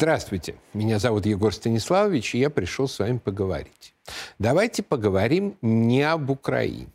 Здравствуйте, 0.00 0.54
меня 0.72 0.98
зовут 0.98 1.26
Егор 1.26 1.52
Станиславович, 1.52 2.34
и 2.34 2.38
я 2.38 2.48
пришел 2.48 2.88
с 2.88 2.98
вами 3.00 3.18
поговорить. 3.18 3.92
Давайте 4.38 4.82
поговорим 4.82 5.58
не 5.60 6.00
об 6.04 6.30
Украине. 6.30 6.88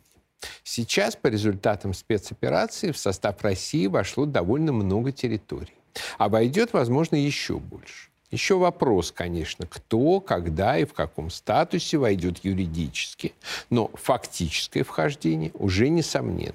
Сейчас 0.64 1.14
по 1.14 1.28
результатам 1.28 1.94
спецоперации 1.94 2.90
в 2.90 2.98
состав 2.98 3.40
России 3.42 3.86
вошло 3.86 4.26
довольно 4.26 4.72
много 4.72 5.12
территорий. 5.12 5.76
А 6.18 6.28
войдет, 6.28 6.72
возможно, 6.72 7.14
еще 7.14 7.60
больше. 7.60 8.08
Еще 8.32 8.58
вопрос, 8.58 9.12
конечно, 9.12 9.68
кто, 9.68 10.18
когда 10.18 10.76
и 10.76 10.84
в 10.84 10.92
каком 10.92 11.30
статусе 11.30 11.98
войдет 11.98 12.44
юридически, 12.44 13.34
но 13.70 13.88
фактическое 13.94 14.82
вхождение 14.82 15.52
уже 15.54 15.90
несомненно. 15.90 16.54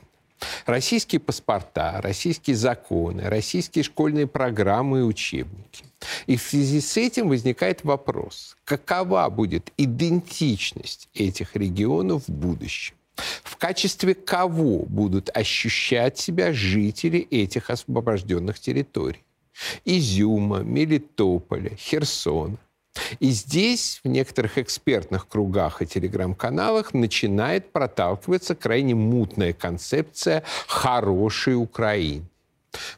Российские 0.66 1.20
паспорта, 1.20 2.00
российские 2.02 2.56
законы, 2.56 3.24
российские 3.24 3.84
школьные 3.84 4.28
программы 4.28 5.00
и 5.00 5.04
учебники. 5.04 5.86
И 6.26 6.38
в 6.38 6.42
связи 6.42 6.82
с 6.82 6.98
этим 6.98 7.30
возникает 7.30 7.84
вопрос, 7.84 8.58
какова 8.64 9.30
будет 9.30 9.72
идентичность 9.78 11.10
этих 11.14 11.56
регионов 11.56 12.28
в 12.28 12.32
будущем? 12.32 12.96
В 13.44 13.58
качестве 13.58 14.16
кого 14.16 14.86
будут 14.88 15.30
ощущать 15.36 16.18
себя 16.18 16.54
жители 16.54 17.20
этих 17.20 17.70
освобожденных 17.70 18.60
территорий? 18.60 19.24
Изюма, 19.86 20.60
Мелитополя, 20.60 21.76
Херсона. 21.76 22.58
И 23.20 23.30
здесь 23.32 24.00
в 24.04 24.08
некоторых 24.08 24.58
экспертных 24.58 25.28
кругах 25.28 25.82
и 25.82 25.88
телеграм-каналах 25.88 26.94
начинает 26.94 27.72
проталкиваться 27.72 28.56
крайне 28.56 28.96
мутная 28.96 29.54
концепция 29.54 30.44
«хорошей 30.68 31.56
Украины». 31.56 32.26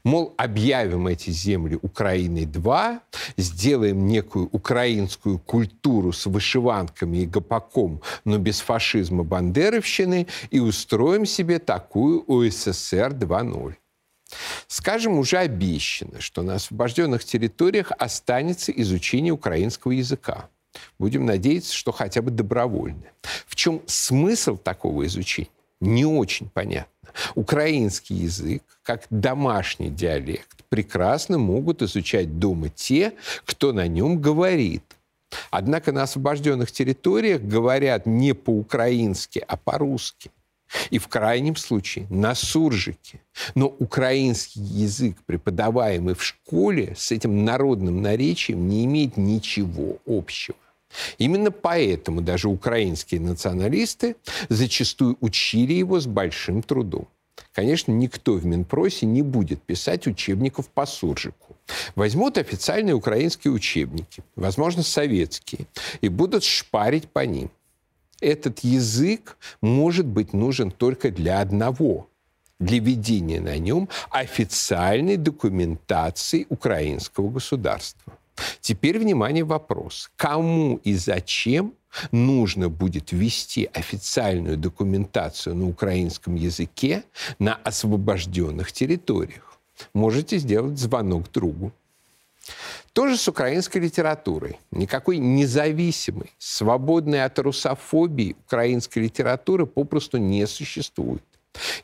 Мол, 0.03 0.33
объявим 0.37 1.07
эти 1.07 1.31
земли 1.31 1.79
Украиной-2, 1.81 2.99
сделаем 3.37 4.05
некую 4.07 4.47
украинскую 4.51 5.39
культуру 5.39 6.11
с 6.11 6.25
вышиванками 6.25 7.17
и 7.17 7.25
гопаком, 7.25 8.01
но 8.23 8.37
без 8.37 8.59
фашизма 8.59 9.23
бандеровщины, 9.23 10.27
и 10.51 10.59
устроим 10.59 11.25
себе 11.25 11.59
такую 11.59 12.23
УССР 12.27 13.13
2.0. 13.13 13.75
Скажем, 14.67 15.17
уже 15.17 15.37
обещано, 15.37 16.21
что 16.21 16.41
на 16.41 16.55
освобожденных 16.55 17.23
территориях 17.25 17.91
останется 17.97 18.71
изучение 18.71 19.33
украинского 19.33 19.91
языка. 19.91 20.49
Будем 20.97 21.25
надеяться, 21.25 21.73
что 21.73 21.91
хотя 21.91 22.21
бы 22.21 22.31
добровольное. 22.31 23.13
В 23.45 23.55
чем 23.55 23.81
смысл 23.85 24.57
такого 24.57 25.05
изучения? 25.05 25.49
Не 25.79 26.05
очень 26.05 26.49
понятно. 26.49 26.89
Украинский 27.35 28.15
язык, 28.15 28.63
как 28.81 29.05
домашний 29.09 29.89
диалект, 29.89 30.63
прекрасно 30.69 31.37
могут 31.37 31.81
изучать 31.81 32.39
дома 32.39 32.69
те, 32.69 33.13
кто 33.45 33.73
на 33.73 33.87
нем 33.87 34.19
говорит. 34.19 34.83
Однако 35.51 35.91
на 35.91 36.03
освобожденных 36.03 36.71
территориях 36.71 37.41
говорят 37.41 38.05
не 38.05 38.33
по-украински, 38.33 39.43
а 39.47 39.57
по-русски– 39.57 40.31
и 40.89 40.97
в 40.97 41.07
крайнем 41.07 41.55
случае 41.55 42.07
на 42.09 42.35
суржике. 42.35 43.21
Но 43.55 43.67
украинский 43.67 44.61
язык, 44.61 45.17
преподаваемый 45.25 46.15
в 46.15 46.23
школе, 46.23 46.93
с 46.97 47.11
этим 47.11 47.45
народным 47.45 48.01
наречием 48.01 48.67
не 48.67 48.85
имеет 48.85 49.17
ничего 49.17 49.97
общего. 50.05 50.57
Именно 51.17 51.51
поэтому 51.51 52.21
даже 52.21 52.47
украинские 52.49 53.19
националисты 53.19 54.15
зачастую 54.49 55.17
учили 55.21 55.73
его 55.73 55.99
с 55.99 56.05
большим 56.05 56.61
трудом. 56.61 57.07
Конечно, 57.51 57.91
никто 57.91 58.33
в 58.33 58.45
Минпросе 58.45 59.07
не 59.07 59.23
будет 59.23 59.61
писать 59.61 60.05
учебников 60.05 60.69
по 60.69 60.85
суржику. 60.85 61.55
Возьмут 61.95 62.37
официальные 62.37 62.93
украинские 62.93 63.53
учебники, 63.53 64.23
возможно, 64.35 64.83
советские, 64.83 65.65
и 66.01 66.09
будут 66.09 66.43
шпарить 66.43 67.09
по 67.09 67.25
ним– 67.25 67.49
этот 68.23 68.59
язык 68.59 69.37
может 69.61 70.05
быть 70.05 70.33
нужен 70.33 70.71
только 70.71 71.11
для 71.11 71.41
одного 71.41 72.07
для 72.59 72.79
ведения 72.79 73.41
на 73.41 73.57
нем 73.57 73.89
официальной 74.09 75.17
документации 75.17 76.45
украинского 76.49 77.29
государства. 77.29 78.13
Теперь, 78.61 78.99
внимание, 78.99 79.43
вопрос. 79.43 80.09
Кому 80.15 80.79
и 80.83 80.95
зачем 80.95 81.73
нужно 82.11 82.69
будет 82.69 83.11
ввести 83.11 83.69
официальную 83.73 84.57
документацию 84.57 85.55
на 85.55 85.67
украинском 85.67 86.35
языке 86.35 87.03
на 87.37 87.55
освобожденных 87.55 88.71
территориях? 88.71 89.59
Можете 89.93 90.37
сделать 90.37 90.79
звонок 90.79 91.31
другу. 91.31 91.71
Тоже 92.93 93.17
с 93.17 93.27
украинской 93.27 93.79
литературой. 93.79 94.59
Никакой 94.71 95.17
независимой, 95.17 96.31
свободной 96.37 97.23
от 97.23 97.39
русофобии 97.39 98.35
украинской 98.45 98.99
литературы 98.99 99.65
попросту 99.65 100.17
не 100.17 100.45
существует. 100.45 101.23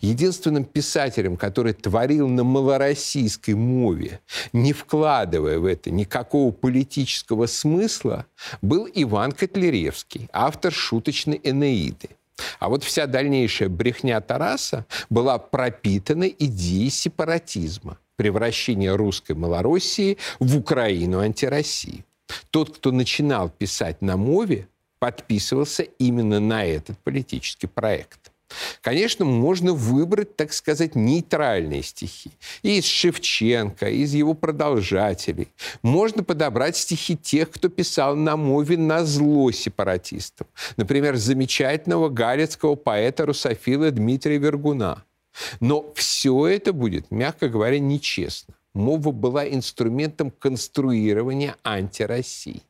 Единственным 0.02 0.66
писателем, 0.66 1.38
который 1.38 1.74
творил 1.74 2.28
на 2.28 2.44
малороссийской 2.44 3.54
мове, 3.54 4.20
не 4.52 4.74
вкладывая 4.74 5.60
в 5.60 5.66
это 5.66 5.92
никакого 5.92 6.52
политического 6.52 7.46
смысла, 7.46 8.26
был 8.62 8.88
Иван 8.94 9.32
Котляревский, 9.32 10.28
автор 10.34 10.74
шуточной 10.74 11.40
«Энеиды». 11.44 12.10
А 12.60 12.70
вот 12.70 12.84
вся 12.84 13.06
дальнейшая 13.06 13.70
брехня 13.70 14.20
Тараса 14.22 14.86
была 15.10 15.38
пропитана 15.38 16.28
идеей 16.28 16.90
сепаратизма– 16.90 17.98
превращения 18.20 18.94
русской 18.98 19.32
Малороссии 19.32 20.18
в 20.40 20.58
Украину 20.58 21.20
антироссии. 21.20 22.04
Тот, 22.50 22.76
кто 22.76 22.92
начинал 22.92 23.50
писать 23.50 24.02
на 24.02 24.18
мове, 24.18 24.68
подписывался 25.00 25.84
именно 25.84 26.42
на 26.42 26.66
этот 26.66 27.00
политический 27.00 27.68
проект. 27.68 28.34
Конечно, 28.82 29.24
можно 29.24 29.72
выбрать, 29.72 30.36
так 30.36 30.52
сказать, 30.52 30.96
нейтральные 30.96 31.82
стихи. 31.82 32.32
И 32.62 32.80
из 32.80 32.86
Шевченко, 32.86 33.88
из 33.90 34.14
его 34.14 34.34
продолжателей. 34.34 35.48
Можно 35.82 36.22
подобрать 36.22 36.76
стихи 36.76 37.16
тех, 37.16 37.50
кто 37.50 37.70
писал 37.70 38.18
на 38.18 38.36
мове 38.36 38.76
на 38.78 39.06
зло 39.06 39.50
сепаратистам. 39.52 40.48
Например, 40.76 41.16
замечательного 41.16 42.10
галицкого 42.10 42.76
поэта-русофила 42.76 43.92
Дмитрия 43.92 44.40
Вергуна– 44.40 45.06
но 45.60 45.92
все 45.96 46.48
это 46.48 46.74
будет, 46.74 47.12
мягко 47.12 47.50
говоря, 47.50 47.80
нечестно. 47.80 48.56
Мова 48.74 49.12
была 49.12 49.48
инструментом 49.48 50.32
конструирования 50.32 51.56
антироссии. 51.64 52.62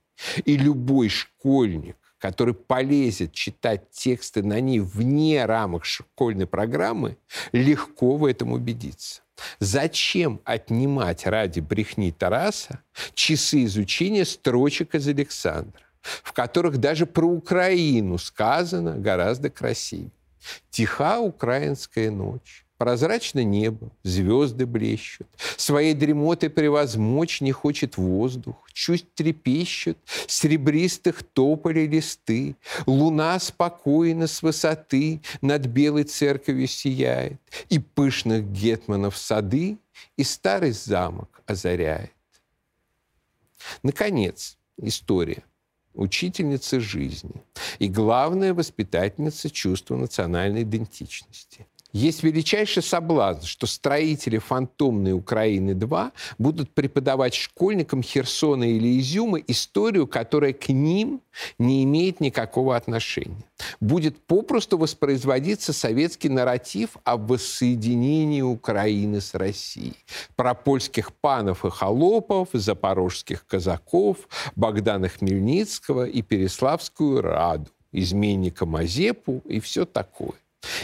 И 0.44 0.58
любой 0.58 1.10
школьник, 1.10 1.96
который 2.18 2.54
полезет 2.54 3.32
читать 3.32 3.90
тексты 3.92 4.44
на 4.44 4.60
ней 4.60 4.80
вне 4.80 5.46
рамок 5.46 5.86
школьной 5.86 6.48
программы, 6.48 7.18
легко 7.52 8.18
в 8.18 8.26
этом 8.26 8.52
убедится. 8.52 9.22
Зачем 9.60 10.42
отнимать 10.44 11.26
ради 11.26 11.62
брехни 11.62 12.12
Тараса 12.12 12.82
часы 13.14 13.64
изучения 13.66 14.26
строчек 14.26 14.96
из 14.96 15.08
Александра, 15.08 15.82
в 16.02 16.34
которых 16.34 16.78
даже 16.78 17.06
про 17.06 17.26
Украину 17.26 18.18
сказано 18.18 18.98
гораздо 18.98 19.50
красивее? 19.50 20.12
Тиха 20.70 21.20
украинская 21.20 22.12
ночь, 22.12 22.66
прозрачно 22.78 23.44
небо, 23.44 23.92
звезды 24.04 24.66
блещут. 24.66 25.28
Своей 25.58 25.94
дремоты 25.94 26.50
превозмочь 26.50 27.42
не 27.42 27.52
хочет 27.52 27.98
воздух. 27.98 28.56
Чуть 28.74 29.14
трепещут 29.14 29.98
серебристых 30.28 31.24
тополей 31.24 31.88
листы. 31.88 32.56
Луна 32.86 33.38
спокойно 33.40 34.28
с 34.28 34.42
высоты 34.42 35.22
над 35.42 35.66
белой 35.66 36.04
церковью 36.04 36.68
сияет. 36.68 37.40
И 37.70 37.80
пышных 37.80 38.50
гетманов 38.52 39.18
сады 39.18 39.78
и 40.16 40.24
старый 40.24 40.72
замок 40.72 41.42
озаряет. 41.46 42.14
Наконец, 43.84 44.58
история 44.78 45.44
учительница 45.94 46.80
жизни 46.80 47.44
и 47.80 47.88
главная 47.88 48.54
воспитательница 48.54 49.50
чувства 49.50 49.96
национальной 49.96 50.64
идентичности. 50.64 51.68
Есть 51.92 52.22
величайший 52.22 52.84
соблазн, 52.84 53.46
что 53.46 53.66
строители 53.66 54.38
фантомной 54.38 55.14
Украины-2 55.14 56.12
будут 56.38 56.70
преподавать 56.70 57.34
школьникам 57.34 58.04
Херсона 58.04 58.64
или 58.64 59.00
Изюма 59.00 59.40
историю, 59.40 60.06
которая 60.06 60.54
к 60.54 60.70
ним 60.70 61.22
не 61.58 61.84
имеет 61.84 62.20
никакого 62.20 62.76
отношения. 62.76 63.44
Будет 63.80 64.20
попросту 64.20 64.78
воспроизводиться 64.78 65.74
советский 65.74 66.30
нарратив 66.30 66.92
об 67.04 67.32
воссоединении 67.32 68.42
Украины 68.42 69.20
с 69.20 69.34
Россией. 69.34 69.96
Про 70.36 70.54
польских 70.54 71.12
панов 71.14 71.66
и 71.66 71.72
холопов, 71.72 72.50
запорожских 72.54 73.48
казаков, 73.48 74.30
Богдана 74.56 75.10
Хмельницкого 75.10 76.06
и 76.06 76.22
Переславскую 76.22 77.22
Раду, 77.22 77.72
изменника 77.92 78.68
Мазепу 78.68 79.42
и 79.46 79.60
все 79.60 79.86
такое. 79.86 80.36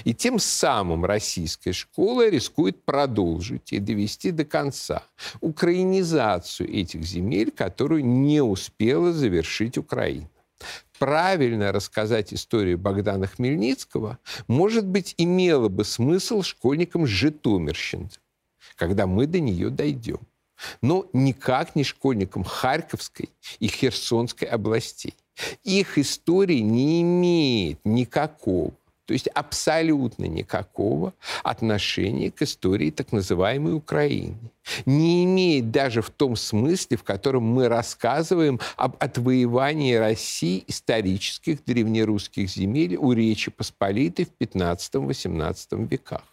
И 0.04 0.14
тем 0.14 0.40
самым 0.40 1.06
российская 1.06 1.74
школа 1.74 2.30
рискует 2.30 2.84
продолжить 2.86 3.74
и 3.74 3.80
довести 3.80 4.32
до 4.32 4.46
конца 4.46 5.04
украинизацию 5.42 6.74
этих 6.74 7.04
земель, 7.04 7.52
которую 7.52 8.06
не 8.06 8.42
успела 8.42 9.12
завершить 9.12 9.78
Украина 9.78 10.30
правильно 11.00 11.72
рассказать 11.72 12.34
историю 12.34 12.78
Богдана 12.78 13.28
Хмельницкого, 13.28 14.18
может 14.48 14.86
быть, 14.86 15.14
имело 15.18 15.70
бы 15.70 15.84
смысл 15.84 16.42
школьникам 16.42 17.06
Житомирщины, 17.06 18.10
когда 18.76 19.08
мы 19.08 19.28
до 19.28 19.40
нее 19.40 19.70
дойдем. 19.70 20.20
Но 20.82 21.08
никак 21.12 21.76
не 21.76 21.84
школьникам 21.84 22.44
Харьковской 22.44 23.30
и 23.60 23.68
Херсонской 23.68 24.48
областей. 24.48 25.16
Их 25.64 25.98
история 25.98 26.62
не 26.62 27.02
имеет 27.02 27.80
никакого 27.84 28.74
то 29.06 29.14
есть 29.14 29.28
абсолютно 29.28 30.26
никакого 30.26 31.14
отношения 31.44 32.32
к 32.32 32.42
истории 32.42 32.92
так 32.92 33.12
называемой 33.12 33.74
Украины. 33.74 34.52
Не 34.86 35.24
имеет 35.26 35.72
даже 35.72 36.02
в 36.02 36.10
том 36.10 36.36
смысле, 36.36 36.98
в 36.98 37.04
котором 37.04 37.44
мы 37.44 37.68
рассказываем 37.68 38.60
об 38.78 38.96
отвоевании 39.00 39.94
России 39.94 40.64
исторических 40.68 41.64
древнерусских 41.64 42.50
земель 42.50 42.96
у 42.96 43.12
Речи 43.12 43.52
Посполитой 43.52 44.26
в 44.26 44.44
15-18 44.44 45.88
веках. 45.88 46.24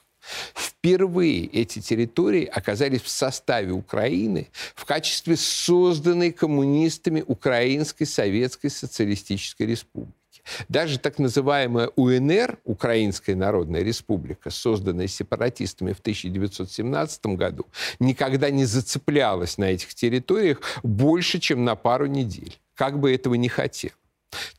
Впервые 0.54 1.46
эти 1.46 1.80
территории 1.80 2.44
оказались 2.44 3.02
в 3.02 3.08
составе 3.08 3.72
Украины 3.72 4.48
в 4.74 4.84
качестве 4.84 5.36
созданной 5.36 6.32
коммунистами 6.32 7.24
Украинской 7.26 8.04
Советской 8.04 8.68
Социалистической 8.68 9.66
Республики. 9.66 10.21
Даже 10.68 10.98
так 10.98 11.18
называемая 11.18 11.90
УНР, 11.96 12.58
Украинская 12.64 13.36
Народная 13.36 13.82
Республика, 13.82 14.50
созданная 14.50 15.06
сепаратистами 15.06 15.92
в 15.92 16.00
1917 16.00 17.26
году, 17.26 17.66
никогда 18.00 18.50
не 18.50 18.64
зацеплялась 18.64 19.58
на 19.58 19.64
этих 19.64 19.94
территориях 19.94 20.60
больше, 20.82 21.38
чем 21.38 21.64
на 21.64 21.76
пару 21.76 22.06
недель, 22.06 22.58
как 22.74 22.98
бы 22.98 23.14
этого 23.14 23.34
не 23.34 23.48
хотел. 23.48 23.92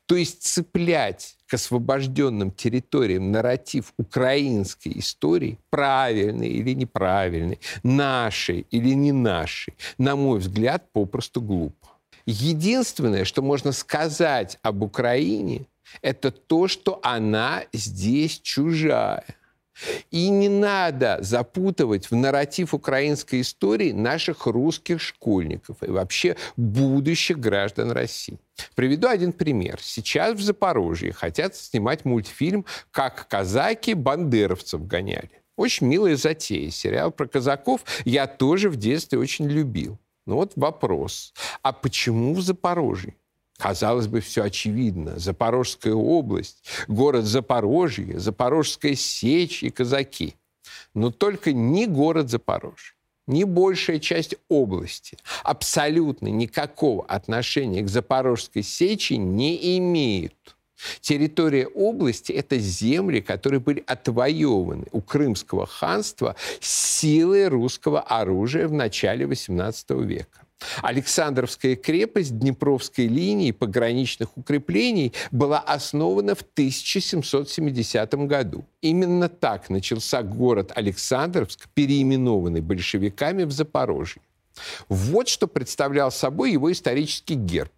То 0.06 0.15
есть 0.15 0.44
цеплять 0.44 1.35
к 1.47 1.56
освобожденным 1.56 2.51
территориям 2.51 3.31
нарратив 3.31 3.94
украинской 3.97 5.00
истории, 5.00 5.57
правильный 5.69 6.50
или 6.50 6.74
неправильный, 6.74 7.59
нашей 7.81 8.68
или 8.69 8.94
не 8.94 9.12
нашей, 9.12 9.74
на 9.97 10.15
мой 10.15 10.39
взгляд, 10.39 10.91
попросту 10.91 11.41
глупо. 11.41 11.89
Единственное, 12.25 13.25
что 13.25 13.41
можно 13.41 13.71
сказать 13.71 14.57
об 14.62 14.83
Украине, 14.83 15.65
это 16.01 16.31
то, 16.31 16.68
что 16.68 17.00
она 17.04 17.63
здесь 17.74 18.40
чужая. 18.40 19.25
И 20.12 20.30
не 20.30 20.50
надо 20.50 21.18
запутывать 21.22 22.12
в 22.12 22.16
нарратив 22.16 22.74
украинской 22.74 23.42
истории 23.42 23.92
наших 23.92 24.45
русских 24.45 25.01
школьников 25.01 25.81
и 25.81 25.88
вообще 25.88 26.38
будущих 26.57 27.40
граждан 27.40 27.92
России. 27.92 28.40
Приведу 28.75 29.07
один 29.07 29.34
пример. 29.34 29.80
Сейчас 29.81 30.36
в 30.36 30.42
Запорожье 30.42 31.12
хотят 31.12 31.56
снимать 31.56 32.06
мультфильм 32.06 32.66
«Как 32.92 33.28
казаки 33.28 33.96
бандеровцев 33.96 34.86
гоняли». 34.86 35.31
Очень 35.56 35.88
милая 35.88 36.16
затея. 36.16 36.69
Сериал 36.69 37.12
про 37.12 37.28
казаков 37.28 37.84
я 38.06 38.28
тоже 38.28 38.69
в 38.69 38.75
детстве 38.75 39.19
очень 39.19 39.48
любил. 39.48 40.00
Но 40.25 40.36
вот 40.36 40.54
вопрос. 40.56 41.34
А 41.62 41.74
почему 41.74 42.34
в 42.34 42.42
Запорожье? 42.42 43.16
Казалось 43.63 44.07
бы, 44.07 44.19
все 44.19 44.44
очевидно. 44.44 45.18
Запорожская 45.18 45.94
область, 45.94 46.65
город 46.89 47.24
Запорожье, 47.24 48.19
Запорожская 48.19 48.94
сечь 48.94 49.63
и 49.63 49.69
казаки. 49.69 50.36
Но 50.94 51.12
только 51.12 51.54
не 51.54 51.88
город 51.88 52.30
Запорожье, 52.30 52.94
ни 53.25 53.45
большая 53.45 54.00
часть 54.00 54.36
области 54.50 55.18
абсолютно 55.45 56.27
никакого 56.27 57.06
отношения 57.06 57.81
к 57.83 57.88
Запорожской 57.88 58.63
сечи 58.63 59.13
не 59.13 59.77
имеют. 59.77 60.57
Территория 61.00 61.68
области– 61.68 62.31
это 62.33 62.57
земли, 62.57 63.21
которые 63.21 63.62
были 63.62 63.81
отвоеваны 63.88 64.88
у 64.92 65.00
Крымского 65.00 65.68
ханства 65.68 66.36
силой 66.60 67.48
русского 67.48 68.01
оружия 68.01 68.68
в 68.68 68.74
начале 68.74 69.24
XVIII 69.25 70.04
века. 70.04 70.43
Александровская 70.81 71.75
крепость 71.75 72.38
Днепровской 72.38 73.07
линии 73.07 73.51
пограничных 73.51 74.38
укреплений 74.38 75.13
была 75.31 75.60
основана 75.60 76.36
в 76.36 76.42
1770 76.42 78.13
году. 78.27 78.65
Именно 78.81 79.30
так 79.30 79.69
начался 79.69 80.24
город 80.24 80.71
Александровск, 80.75 81.68
переименованный 81.74 82.62
большевиками 82.62 83.44
в 83.44 83.51
Запорожье. 83.51 84.21
Вот 84.89 85.27
что 85.27 85.48
представлял 85.48 86.12
собой 86.12 86.51
его 86.51 86.71
исторический 86.71 87.36
герб. 87.36 87.71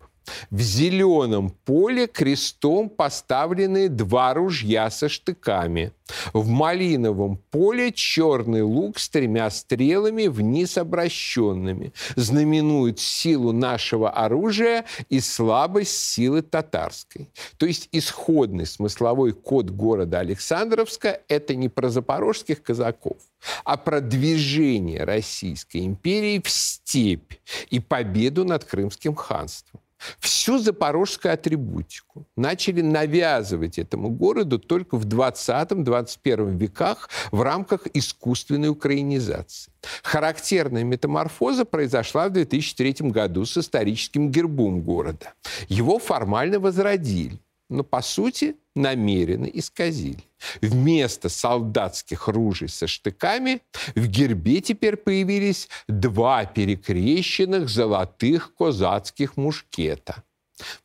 В 0.49 0.59
зеленом 0.61 1.49
поле 1.49 2.07
крестом 2.07 2.89
поставлены 2.89 3.89
два 3.89 4.33
ружья 4.33 4.89
со 4.89 5.09
штыками. 5.09 5.91
В 6.33 6.47
малиновом 6.47 7.37
поле 7.49 7.91
черный 7.91 8.61
лук 8.61 8.99
с 8.99 9.09
тремя 9.09 9.49
стрелами 9.49 10.27
вниз 10.27 10.77
обращенными. 10.77 11.93
Знаменует 12.15 12.99
силу 12.99 13.51
нашего 13.51 14.11
оружия 14.11 14.85
и 15.09 15.19
слабость 15.19 15.97
силы 15.97 16.41
татарской. 16.41 17.31
То 17.57 17.65
есть 17.65 17.89
исходный 17.91 18.65
смысловой 18.65 19.33
код 19.33 19.69
города 19.69 20.19
Александровска– 20.19 21.21
это 21.27 21.55
не 21.55 21.69
про 21.69 21.89
запорожских 21.89 22.61
казаков, 22.61 23.17
а 23.63 23.77
про 23.77 23.99
движение 23.99 25.03
Российской 25.03 25.85
империи 25.85 26.39
в 26.43 26.49
степь 26.49 27.33
и 27.69 27.79
победу 27.79 28.45
над 28.45 28.63
Крымским 28.63 29.15
ханством. 29.15 29.81
Всю 30.19 30.59
запорожскую 30.59 31.33
атрибутику 31.33 32.27
начали 32.35 32.81
навязывать 32.81 33.79
этому 33.79 34.09
городу 34.09 34.59
только 34.59 34.97
в 34.97 35.05
20-21 35.05 36.57
веках 36.57 37.09
в 37.31 37.41
рамках 37.41 37.87
искусственной 37.93 38.69
украинизации. 38.69 39.71
Характерная 40.03 40.83
метаморфоза 40.83 41.65
произошла 41.65 42.27
в 42.29 42.33
2003 42.33 43.09
году 43.09 43.45
с 43.45 43.57
историческим 43.57 44.31
гербом 44.31 44.81
города. 44.81 45.33
Его 45.67 45.99
формально 45.99 46.59
возродили 46.59 47.39
но, 47.69 47.83
по 47.83 48.01
сути, 48.01 48.55
намеренно 48.75 49.45
исказили. 49.45 50.23
Вместо 50.61 51.29
солдатских 51.29 52.27
ружей 52.27 52.69
со 52.69 52.87
штыками 52.87 53.61
в 53.95 54.07
гербе 54.07 54.61
теперь 54.61 54.97
появились 54.97 55.69
два 55.87 56.45
перекрещенных 56.45 57.69
золотых 57.69 58.53
козацких 58.55 59.37
мушкета. 59.37 60.23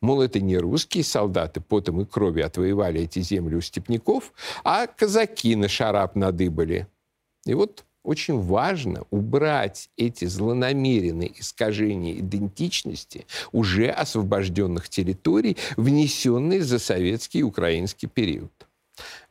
Мол, 0.01 0.21
это 0.21 0.39
не 0.39 0.57
русские 0.57 1.03
солдаты 1.03 1.61
потом 1.61 2.01
и 2.01 2.05
крови 2.05 2.41
отвоевали 2.41 3.01
эти 3.01 3.19
земли 3.19 3.55
у 3.55 3.61
степняков, 3.61 4.33
а 4.63 4.87
казаки 4.87 5.55
на 5.55 5.69
шарап 5.69 6.15
надыбали. 6.15 6.87
И 7.45 7.53
вот 7.53 7.85
очень 8.03 8.39
важно 8.39 9.03
убрать 9.11 9.89
эти 9.97 10.25
злонамеренные 10.25 11.39
искажения 11.39 12.19
идентичности 12.19 13.25
уже 13.51 13.89
освобожденных 13.89 14.89
территорий, 14.89 15.57
внесенные 15.77 16.63
за 16.63 16.79
советский 16.79 17.39
и 17.39 17.43
украинский 17.43 18.07
период. 18.07 18.51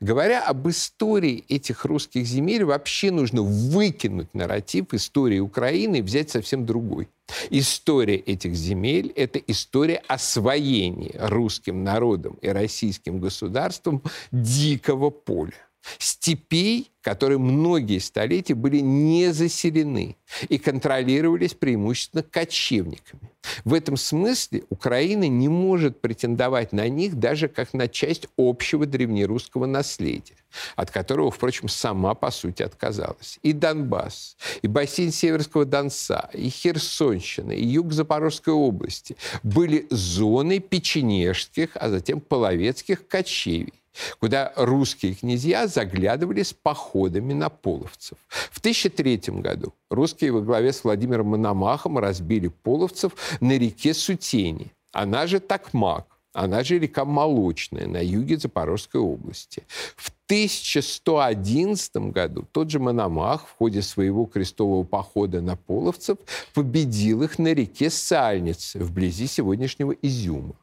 Говоря 0.00 0.43
об 0.43 0.69
истории 0.69 1.45
этих 1.49 1.85
русских 1.85 2.25
земель, 2.25 2.65
вообще 2.65 3.11
нужно 3.11 3.43
выкинуть 3.43 4.33
нарратив 4.35 4.95
истории 4.95 5.39
Украины 5.39 5.97
и 5.97 6.03
взять 6.03 6.31
совсем 6.31 6.67
другой. 6.67 7.09
История 7.50 8.17
этих 8.17 8.55
земель– 8.55 9.12
это 9.17 9.39
история 9.47 10.03
освоения 10.09 11.15
русским 11.21 11.85
народом 11.85 12.39
и 12.41 12.49
российским 12.49 13.21
государством 13.21 14.03
дикого 14.33 15.11
поля 15.11 15.53
степей, 15.99 16.91
которые 17.03 17.39
многие 17.39 17.99
столетия 17.99 18.55
были 18.55 18.81
не 18.81 19.33
заселены 19.33 20.17
и 20.49 20.59
контролировались 20.59 21.55
преимущественно 21.55 22.23
кочевниками. 22.23 23.31
В 23.65 23.73
этом 23.73 23.97
смысле 23.97 24.65
Украина 24.69 25.27
не 25.27 25.49
может 25.49 26.01
претендовать 26.01 26.73
на 26.73 26.89
них 26.89 27.19
даже 27.19 27.49
как 27.49 27.73
на 27.73 27.89
часть 27.89 28.29
общего 28.37 28.85
древнерусского 28.85 29.65
наследия, 29.65 30.37
от 30.77 30.91
которого, 30.91 31.31
впрочем, 31.31 31.69
сама, 31.69 32.15
по 32.15 32.31
сути, 32.31 32.63
отказалась. 32.63 33.39
И 33.43 33.55
Донбасс, 33.55 34.37
и 34.61 34.67
бассейн 34.67 35.11
Северского 35.11 35.65
Донца, 35.65 36.29
и 36.35 36.51
Херсонщина, 36.51 37.53
и 37.53 37.65
юг 37.65 37.93
Запорожской 37.93 38.53
области 38.53 39.17
были 39.43 39.87
зоной 39.89 40.59
печенежских, 40.59 41.71
а 41.75 41.89
затем 41.89 42.21
половецких 42.21 43.09
кочевий 43.09 43.80
куда 44.21 44.53
русские 44.57 45.15
князья 45.15 45.67
заглядывали 45.67 46.43
с 46.43 46.53
походами 46.53 47.33
на 47.33 47.49
половцев. 47.49 48.19
В 48.29 48.59
1003 48.59 49.41
году 49.41 49.75
русские 49.91 50.33
во 50.33 50.41
главе 50.41 50.73
с 50.73 50.85
Владимиром 50.85 51.29
Мономахом 51.29 51.99
разбили 51.99 52.49
половцев 52.49 53.13
на 53.41 53.57
реке 53.59 53.95
Сутени, 53.95 54.73
она 54.93 55.27
же 55.27 55.41
Такмак, 55.41 56.07
она 56.33 56.63
же 56.63 56.79
река 56.79 57.05
Молочная 57.05 57.87
на 57.87 58.03
юге 58.03 58.37
Запорожской 58.39 59.01
области. 59.01 59.65
В 59.97 60.13
1111 60.27 61.97
году 62.13 62.47
тот 62.53 62.71
же 62.71 62.79
Мономах 62.79 63.47
в 63.47 63.57
ходе 63.57 63.83
своего 63.83 64.27
крестового 64.27 64.85
похода 64.85 65.41
на 65.41 65.57
половцев 65.57 66.19
победил 66.55 67.23
их 67.23 67.39
на 67.39 67.53
реке 67.53 67.91
Сальнице, 67.91 68.79
вблизи 68.79 69.27
сегодняшнего 69.27 69.93
Изюма. 70.03 70.55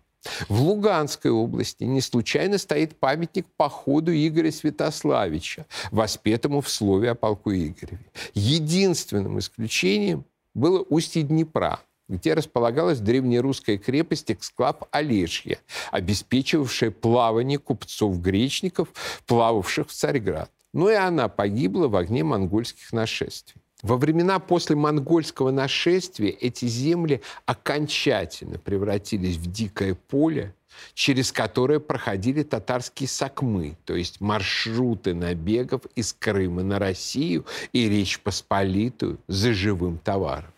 В 0.50 0.62
Луганской 0.62 1.32
области 1.32 1.84
не 1.84 2.02
случайно 2.02 2.58
стоит 2.58 2.96
памятник 2.98 3.46
походу 3.58 4.12
Игоря 4.14 4.52
Святославича, 4.52 5.66
воспетому 5.92 6.62
в 6.62 6.70
слове 6.70 7.12
о 7.12 7.16
полку 7.16 7.52
Игореве. 7.52 8.06
Единственным 8.34 9.40
исключением 9.40 10.26
было 10.54 10.86
устье 10.90 11.24
Днепра, 11.24 11.80
где 12.10 12.34
располагалась 12.34 13.00
древнерусская 13.00 13.78
крепость 13.78 14.32
Эксклав 14.32 14.78
Олешья, 14.92 15.60
обеспечивавшая 15.92 16.92
плавание 16.92 17.60
купцов-гречников, 17.60 18.90
плававших 19.26 19.90
в 19.90 19.92
Царьград. 19.92 20.52
Но 20.74 20.90
и 20.90 20.96
она 20.96 21.28
погибла 21.28 21.88
в 21.88 21.96
огне 21.96 22.24
монгольских 22.24 22.92
нашествий. 22.94 23.62
Во 23.84 23.98
времена 23.98 24.40
после 24.40 24.76
монгольского 24.76 25.52
нашествия 25.52 26.32
эти 26.32 26.66
земли 26.66 27.22
окончательно 27.46 28.58
превратились 28.58 29.38
в 29.38 29.52
дикое 29.52 29.94
поле, 29.94 30.54
через 30.94 31.32
которое 31.32 31.80
проходили 31.80 32.44
татарские 32.44 33.08
сакмы, 33.08 33.78
то 33.86 33.96
есть 33.96 34.20
маршруты 34.20 35.14
набегов 35.14 35.82
из 35.96 36.14
Крыма 36.14 36.64
на 36.64 36.80
Россию 36.80 37.46
и 37.72 37.88
Речь 37.88 38.20
Посполитую 38.20 39.20
за 39.28 39.54
живым 39.54 40.00
товаром. 40.00 40.52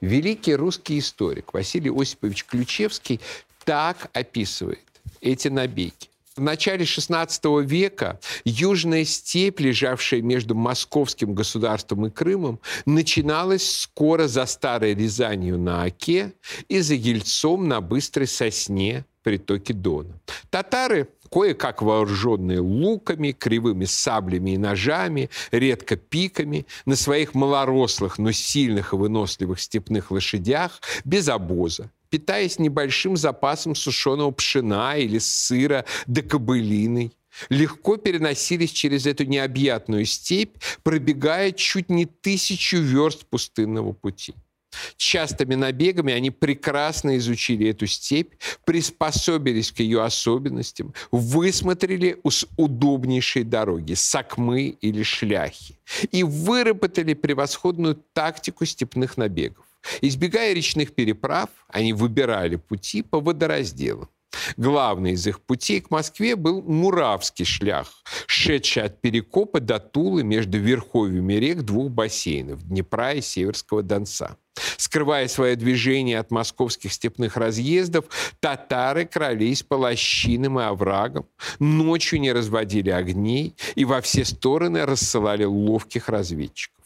Великий 0.00 0.54
русский 0.54 0.98
историк 0.98 1.52
Василий 1.54 1.90
Осипович 1.90 2.44
Ключевский 2.44 3.20
так 3.64 4.10
описывает 4.12 4.80
эти 5.20 5.48
набеги. 5.48 6.11
В 6.34 6.40
начале 6.40 6.84
XVI 6.84 7.62
века 7.62 8.18
южная 8.44 9.04
степь, 9.04 9.60
лежавшая 9.60 10.22
между 10.22 10.54
московским 10.54 11.34
государством 11.34 12.06
и 12.06 12.10
Крымом, 12.10 12.58
начиналась 12.86 13.80
скоро 13.80 14.28
за 14.28 14.46
Старой 14.46 14.94
Рязанью 14.94 15.58
на 15.58 15.82
Оке 15.82 16.32
и 16.68 16.80
за 16.80 16.94
Ельцом 16.94 17.68
на 17.68 17.82
Быстрой 17.82 18.26
Сосне 18.26 19.04
притоке 19.22 19.74
Дона. 19.74 20.18
Татары 20.48 21.08
кое-как 21.30 21.82
вооруженные 21.82 22.60
луками, 22.60 23.32
кривыми 23.32 23.84
саблями 23.84 24.52
и 24.52 24.58
ножами, 24.58 25.30
редко 25.50 25.96
пиками, 25.96 26.66
на 26.84 26.96
своих 26.96 27.34
малорослых, 27.34 28.18
но 28.18 28.32
сильных 28.32 28.92
и 28.92 28.96
выносливых 28.96 29.60
степных 29.60 30.10
лошадях, 30.10 30.80
без 31.04 31.28
обоза, 31.28 31.90
питаясь 32.12 32.58
небольшим 32.58 33.16
запасом 33.16 33.74
сушеного 33.74 34.30
пшена 34.32 34.98
или 34.98 35.18
сыра 35.18 35.86
да 36.06 36.20
кобылиной, 36.20 37.10
легко 37.48 37.96
переносились 37.96 38.70
через 38.70 39.06
эту 39.06 39.24
необъятную 39.24 40.04
степь, 40.04 40.58
пробегая 40.82 41.52
чуть 41.52 41.88
не 41.88 42.04
тысячу 42.04 42.76
верст 42.76 43.24
пустынного 43.24 43.92
пути. 43.92 44.34
Частыми 44.98 45.54
набегами 45.54 46.12
они 46.12 46.30
прекрасно 46.30 47.16
изучили 47.16 47.68
эту 47.68 47.86
степь, 47.86 48.34
приспособились 48.66 49.72
к 49.72 49.80
ее 49.80 50.02
особенностям, 50.02 50.92
высмотрели 51.10 52.20
удобнейшие 52.58 53.44
дороги, 53.44 53.94
сакмы 53.94 54.68
или 54.68 55.02
шляхи, 55.02 55.78
и 56.10 56.22
выработали 56.22 57.14
превосходную 57.14 58.02
тактику 58.12 58.66
степных 58.66 59.16
набегов. 59.16 59.64
Избегая 60.00 60.52
речных 60.52 60.94
переправ, 60.94 61.50
они 61.68 61.92
выбирали 61.92 62.56
пути 62.56 63.02
по 63.02 63.20
водоразделам. 63.20 64.08
Главный 64.56 65.12
из 65.12 65.26
их 65.26 65.40
путей 65.40 65.80
к 65.80 65.90
Москве 65.90 66.36
был 66.36 66.62
Муравский 66.62 67.44
шлях, 67.44 67.88
шедший 68.26 68.84
от 68.84 69.00
Перекопа 69.00 69.60
до 69.60 69.78
Тулы 69.78 70.24
между 70.24 70.58
верховьями 70.58 71.34
рек 71.34 71.62
двух 71.62 71.90
бассейнов– 71.90 72.62
Днепра 72.64 73.12
и 73.12 73.20
Северского 73.20 73.82
Донца. 73.82 74.36
Скрывая 74.76 75.28
свое 75.28 75.56
движение 75.56 76.18
от 76.18 76.30
московских 76.30 76.92
степных 76.92 77.36
разъездов, 77.36 78.04
татары 78.40 79.06
крались 79.06 79.62
по 79.62 79.74
лощинам 79.74 80.60
и 80.60 80.64
оврагам, 80.64 81.26
ночью 81.58 82.20
не 82.20 82.32
разводили 82.32 82.90
огней 82.90 83.54
и 83.74 83.84
во 83.84 84.00
все 84.00 84.24
стороны 84.24 84.84
рассылали 84.84 85.44
ловких 85.44 86.08
разведчиков. 86.08 86.81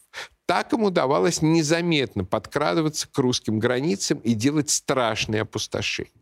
Так 0.47 0.73
им 0.73 0.85
удавалось 0.85 1.43
незаметно 1.43 2.25
подкрадываться 2.25 3.09
к 3.09 3.19
русским 3.19 3.59
границам 3.59 4.19
и 4.19 4.35
делать 4.35 4.71
страшные 4.71 5.43
опустошения. 5.43 6.13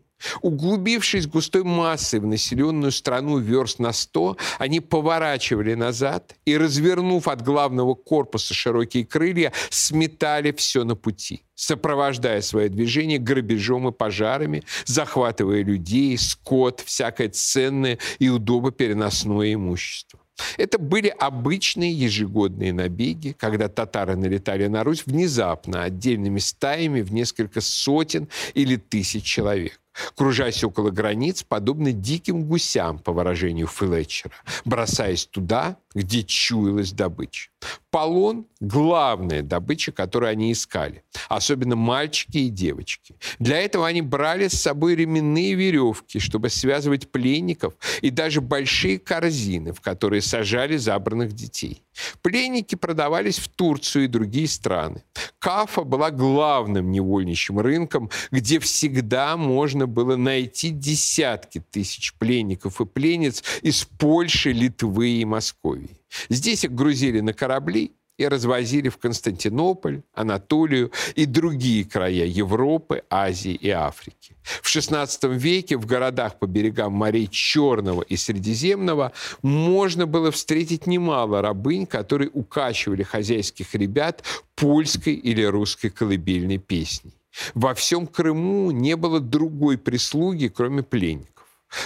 Углубившись 0.40 1.26
густой 1.26 1.64
массой 1.64 2.20
в 2.20 2.26
населенную 2.26 2.92
страну 2.92 3.38
верст 3.38 3.78
на 3.78 3.92
сто, 3.92 4.36
они 4.58 4.80
поворачивали 4.80 5.74
назад 5.74 6.34
и, 6.46 6.56
развернув 6.56 7.28
от 7.28 7.42
главного 7.42 7.94
корпуса 7.94 8.54
широкие 8.54 9.04
крылья, 9.04 9.52
сметали 9.70 10.52
все 10.52 10.84
на 10.84 10.96
пути, 10.96 11.42
сопровождая 11.54 12.40
свое 12.40 12.68
движение 12.68 13.18
грабежом 13.18 13.88
и 13.88 13.92
пожарами, 13.92 14.62
захватывая 14.86 15.62
людей, 15.62 16.16
скот, 16.16 16.80
всякое 16.80 17.28
ценное 17.28 17.98
и 18.18 18.28
удобопереносное 18.28 19.54
имущество. 19.54 20.20
Это 20.56 20.78
были 20.78 21.08
обычные 21.08 21.92
ежегодные 21.92 22.72
набеги, 22.72 23.34
когда 23.38 23.68
татары 23.68 24.16
налетали 24.16 24.66
на 24.66 24.84
Русь 24.84 25.04
внезапно, 25.06 25.82
отдельными 25.82 26.38
стаями 26.38 27.02
в 27.02 27.12
несколько 27.12 27.60
сотен 27.60 28.28
или 28.54 28.76
тысяч 28.76 29.24
человек 29.24 29.80
кружась 30.16 30.64
около 30.64 30.90
границ, 30.90 31.42
подобно 31.42 31.92
диким 31.92 32.44
гусям, 32.44 32.98
по 32.98 33.12
выражению 33.12 33.66
Флетчера, 33.66 34.32
бросаясь 34.64 35.26
туда, 35.26 35.76
где 35.94 36.22
чуялась 36.22 36.92
добыча. 36.92 37.50
Полон– 37.90 38.46
главная 38.60 39.42
добыча, 39.42 39.92
которую 39.92 40.30
они 40.30 40.52
искали, 40.52 41.04
особенно 41.28 41.76
мальчики 41.76 42.38
и 42.38 42.48
девочки. 42.48 43.16
Для 43.38 43.58
этого 43.58 43.86
они 43.86 44.02
брали 44.02 44.48
с 44.48 44.60
собой 44.60 44.96
ременные 44.96 45.54
веревки, 45.54 46.18
чтобы 46.18 46.50
связывать 46.50 47.10
пленников, 47.10 47.74
и 48.00 48.10
даже 48.10 48.40
большие 48.40 48.98
корзины, 48.98 49.72
в 49.72 49.80
которые 49.80 50.22
сажали 50.22 50.76
забранных 50.76 51.32
детей. 51.32 51.83
Пленники 52.22 52.74
продавались 52.74 53.38
в 53.38 53.48
Турцию 53.48 54.04
и 54.04 54.08
другие 54.08 54.48
страны. 54.48 55.04
Кафа 55.38 55.82
была 55.84 56.10
главным 56.10 56.90
невольничьим 56.90 57.60
рынком, 57.60 58.10
где 58.30 58.58
всегда 58.58 59.36
можно 59.36 59.86
было 59.86 60.16
найти 60.16 60.70
десятки 60.70 61.62
тысяч 61.70 62.14
пленников 62.14 62.80
и 62.80 62.86
пленниц 62.86 63.42
из 63.62 63.84
Польши, 63.84 64.52
Литвы 64.52 65.08
и 65.10 65.24
Москвы. 65.24 65.90
Здесь 66.28 66.64
их 66.64 66.72
грузили 66.72 67.20
на 67.20 67.32
корабли 67.32 67.92
и 68.18 68.28
развозили 68.28 68.88
в 68.88 68.98
Константинополь, 68.98 70.02
Анатолию 70.12 70.92
и 71.16 71.26
другие 71.26 71.84
края 71.84 72.26
Европы, 72.26 73.02
Азии 73.10 73.54
и 73.54 73.70
Африки. 73.70 74.36
В 74.62 74.74
XVI 74.74 75.34
веке 75.36 75.76
в 75.76 75.86
городах 75.86 76.38
по 76.38 76.46
берегам 76.46 76.92
морей 76.92 77.28
Черного 77.28 78.02
и 78.02 78.16
Средиземного 78.16 79.12
можно 79.42 80.06
было 80.06 80.30
встретить 80.30 80.86
немало 80.86 81.42
рабынь, 81.42 81.86
которые 81.86 82.30
укачивали 82.30 83.02
хозяйских 83.02 83.74
ребят 83.74 84.22
польской 84.54 85.14
или 85.14 85.42
русской 85.42 85.88
колыбельной 85.88 86.58
песней. 86.58 87.14
Во 87.54 87.74
всем 87.74 88.06
Крыму 88.06 88.70
не 88.70 88.96
было 88.96 89.18
другой 89.18 89.76
прислуги, 89.76 90.48
кроме 90.48 90.82
пленников. 90.82 91.33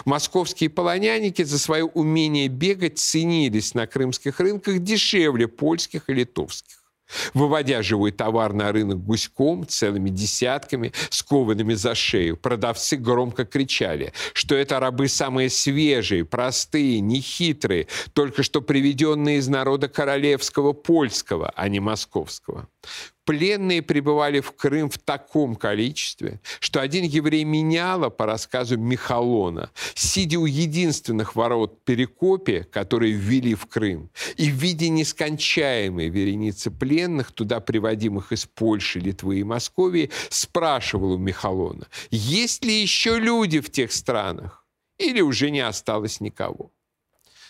Московские 0.04 0.70
полоняники 0.70 1.42
за 1.42 1.58
свое 1.58 1.84
умение 1.84 2.48
бегать 2.48 2.98
ценились 2.98 3.74
на 3.74 3.86
крымских 3.86 4.40
рынках 4.40 4.80
дешевле 4.80 5.48
польских 5.48 6.08
и 6.08 6.14
литовских 6.14 6.78
выводя 7.34 7.82
живой 7.82 8.12
товар 8.12 8.52
на 8.52 8.72
рынок 8.72 9.02
гуськом, 9.04 9.66
целыми 9.66 10.10
десятками, 10.10 10.92
скованными 11.10 11.74
за 11.74 11.94
шею. 11.94 12.36
Продавцы 12.36 12.96
громко 12.96 13.44
кричали, 13.44 14.12
что 14.32 14.54
это 14.54 14.80
рабы 14.80 15.08
самые 15.08 15.50
свежие, 15.50 16.24
простые, 16.24 17.00
нехитрые, 17.00 17.88
только 18.12 18.42
что 18.42 18.60
приведенные 18.60 19.38
из 19.38 19.48
народа 19.48 19.88
королевского 19.88 20.72
польского, 20.72 21.52
а 21.54 21.68
не 21.68 21.80
московского. 21.80 22.68
Пленные 23.28 23.82
пребывали 23.82 24.40
в 24.40 24.52
Крым 24.52 24.88
в 24.88 24.96
таком 24.96 25.54
количестве, 25.54 26.40
что 26.60 26.80
один 26.80 27.04
еврей 27.04 27.44
меняла, 27.44 28.08
по 28.08 28.24
рассказу 28.24 28.78
Михалона, 28.78 29.70
сидя 29.94 30.38
у 30.38 30.46
единственных 30.46 31.36
ворот 31.36 31.84
Перекопе, 31.84 32.64
которые 32.64 33.12
ввели 33.12 33.54
в 33.54 33.66
Крым, 33.66 34.08
и 34.38 34.50
в 34.50 34.54
виде 34.54 34.88
нескончаемой 34.88 36.08
вереницы 36.08 36.70
пленных, 36.70 37.32
туда 37.32 37.60
приводимых 37.60 38.32
из 38.32 38.46
Польши, 38.46 38.98
Литвы 38.98 39.40
и 39.40 39.44
Московии, 39.44 40.10
спрашивал 40.30 41.12
у 41.12 41.18
Михалона, 41.18 41.86
есть 42.10 42.64
ли 42.64 42.80
еще 42.80 43.18
люди 43.18 43.60
в 43.60 43.70
тех 43.70 43.92
странах, 43.92 44.64
или 44.96 45.20
уже 45.20 45.50
не 45.50 45.60
осталось 45.60 46.22
никого. 46.22 46.72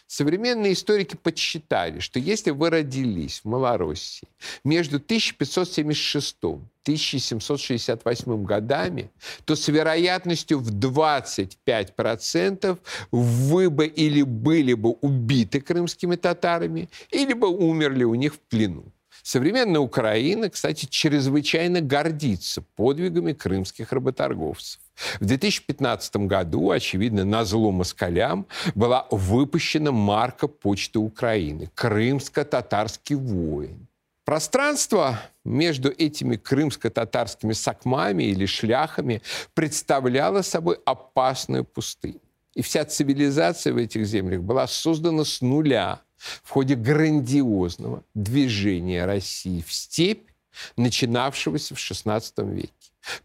Современные 0.09 0.73
историки 0.73 1.15
подсчитали, 1.17 2.01
что 2.01 2.19
если 2.19 2.51
вы 2.51 2.71
родились 2.71 3.43
в 3.45 3.49
Малороссии 3.49 4.27
между 4.65 4.97
1576 4.97 6.37
1768 6.43 8.45
годами, 8.45 9.11
то 9.45 9.55
с 9.55 9.69
вероятностью 9.69 10.61
в 10.61 10.71
25% 10.71 12.79
вы 13.13 13.69
бы 13.69 13.87
или 13.87 14.23
были 14.23 14.73
бы 14.73 14.93
убиты 15.03 15.61
крымскими 15.61 16.17
татарами, 16.17 16.89
или 17.11 17.35
бы 17.35 17.49
умерли 17.49 18.05
у 18.05 18.15
них 18.15 18.37
в 18.37 18.39
плену. 18.39 18.87
Современная 19.23 19.83
Украина, 19.83 20.49
кстати, 20.49 20.87
чрезвычайно 20.87 21.83
гордится 21.83 22.63
подвигами 22.77 23.35
крымских 23.35 23.93
работорговцев. 23.93 24.81
В 25.21 25.25
2015 25.25 26.17
году, 26.27 26.71
очевидно, 26.71 27.25
на 27.25 27.45
зло 27.45 27.71
москалям 27.71 28.47
была 28.75 29.07
выпущена 29.11 29.93
марка 29.93 30.49
Почты 30.49 30.99
Украины 30.99 31.71
«Крымско-татарский 31.75 33.17
воин». 33.17 33.87
Пространство 34.25 35.21
между 35.45 35.91
этими 35.91 36.37
крымско-татарскими 36.37 37.55
сакмами 37.55 38.25
или 38.25 38.45
шляхами 38.45 39.23
представляло 39.55 40.43
собой 40.43 40.79
опасную 40.85 41.65
пустыню. 41.65 42.21
И 42.55 42.61
вся 42.61 42.85
цивилизация 42.85 43.73
в 43.73 43.77
этих 43.77 44.05
землях 44.05 44.43
была 44.43 44.67
создана 44.67 45.25
с 45.25 45.41
нуля 45.41 46.03
в 46.43 46.51
ходе 46.51 46.75
грандиозного 46.75 48.03
движения 48.15 49.07
России 49.07 49.65
в 49.67 49.73
степь, 49.73 50.29
начинавшегося 50.77 51.75
в 51.75 51.79
XVI 51.79 52.53
веке. 52.53 52.73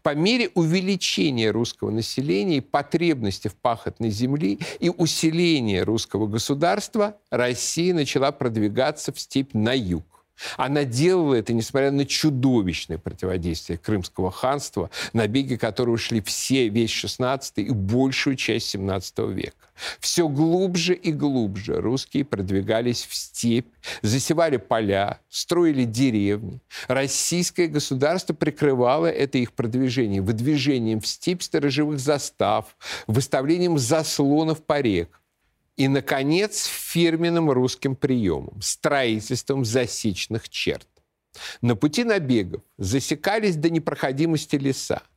По 0.02 0.14
мере 0.14 0.50
увеличения 0.54 1.50
русского 1.50 1.90
населения 1.90 2.58
и 2.58 2.60
потребности 2.60 3.48
в 3.48 3.54
пахотной 3.54 4.10
земле 4.10 4.58
и 4.80 4.90
усиления 4.90 5.82
русского 5.82 6.26
государства 6.26 7.16
Россия 7.30 7.94
начала 7.94 8.32
продвигаться 8.32 9.12
в 9.12 9.20
степь 9.20 9.54
на 9.54 9.72
юг. 9.72 10.04
Она 10.56 10.84
делала 10.84 11.34
это, 11.34 11.52
несмотря 11.52 11.90
на 11.90 12.04
чудовищное 12.06 12.98
противодействие 12.98 13.78
Крымского 13.78 14.30
ханства, 14.30 14.90
набеги 15.12 15.56
которого 15.56 15.98
шли 15.98 16.20
все, 16.20 16.68
весь 16.68 16.92
XVI 16.92 17.40
и 17.56 17.70
большую 17.70 18.36
часть 18.36 18.74
XVII 18.74 19.32
века. 19.32 19.56
Все 19.98 20.28
глубже 20.28 20.94
и 20.94 21.12
глубже 21.12 21.80
русские 21.80 22.24
продвигались 22.24 23.04
в 23.04 23.14
степь, 23.14 23.66
засевали 24.02 24.56
поля, 24.56 25.20
строили 25.28 25.84
деревни. 25.84 26.60
Российское 26.86 27.66
государство 27.66 28.34
прикрывало 28.34 29.06
это 29.06 29.38
их 29.38 29.52
продвижение 29.52 30.22
выдвижением 30.22 31.00
в 31.00 31.06
степь 31.06 31.42
сторожевых 31.42 31.98
застав, 31.98 32.76
выставлением 33.06 33.78
заслонов 33.78 34.62
по 34.62 34.80
рекам. 34.80 35.20
И, 35.76 35.88
наконец, 35.88 36.66
фирменным 36.66 37.50
русским 37.50 37.96
приемом– 37.96 38.60
строительством 38.62 39.64
засечных 39.64 40.48
черт. 40.48 40.86
На 41.60 41.74
пути 41.74 42.04
набегов 42.04 42.62
засекались 42.78 43.56
до 43.56 43.70
непроходимости 43.70 44.56
леса– 44.56 45.02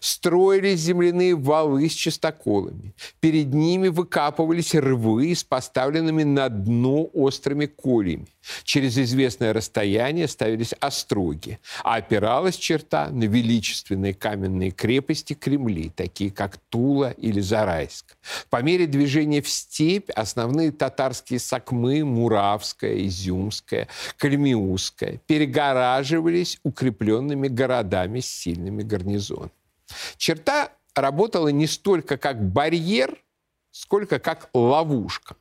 Строились 0.00 0.80
земляные 0.80 1.34
валы 1.34 1.88
с 1.88 1.92
частоколами. 1.92 2.94
Перед 3.20 3.54
ними 3.54 3.88
выкапывались 3.88 4.74
рвы 4.74 5.34
с 5.34 5.44
поставленными 5.44 6.24
на 6.24 6.48
дно 6.48 7.08
острыми 7.12 7.66
колями. 7.66 8.26
Через 8.64 8.98
известное 8.98 9.52
расстояние 9.52 10.28
ставились 10.28 10.72
остроги, 10.74 11.58
а 11.84 11.96
опиралась 11.96 12.56
черта 12.56 13.08
на 13.10 13.24
величественные 13.24 14.14
каменные 14.14 14.70
крепости 14.70 15.34
Кремли, 15.34 15.90
такие 15.90 16.30
как 16.30 16.56
Тула 16.68 17.10
или 17.10 17.40
Зарайск. 17.40 18.16
По 18.50 18.62
мере 18.62 18.86
движения 18.86 19.42
в 19.42 19.48
степь 19.48 20.10
основные 20.10 20.72
татарские 20.72 21.38
сакмы 21.38 22.04
Муравская, 22.04 23.06
Изюмская, 23.06 23.88
Кальмиусская 24.16 25.20
перегораживались 25.26 26.58
укрепленными 26.62 27.48
городами 27.48 28.20
с 28.20 28.26
сильными 28.26 28.82
гарнизонами. 28.82 29.50
Черта 30.16 30.72
работала 30.94 31.48
не 31.48 31.66
столько 31.66 32.16
как 32.16 32.42
барьер, 32.42 33.16
сколько 33.70 34.18
как 34.18 34.50
ловушка. 34.52 35.36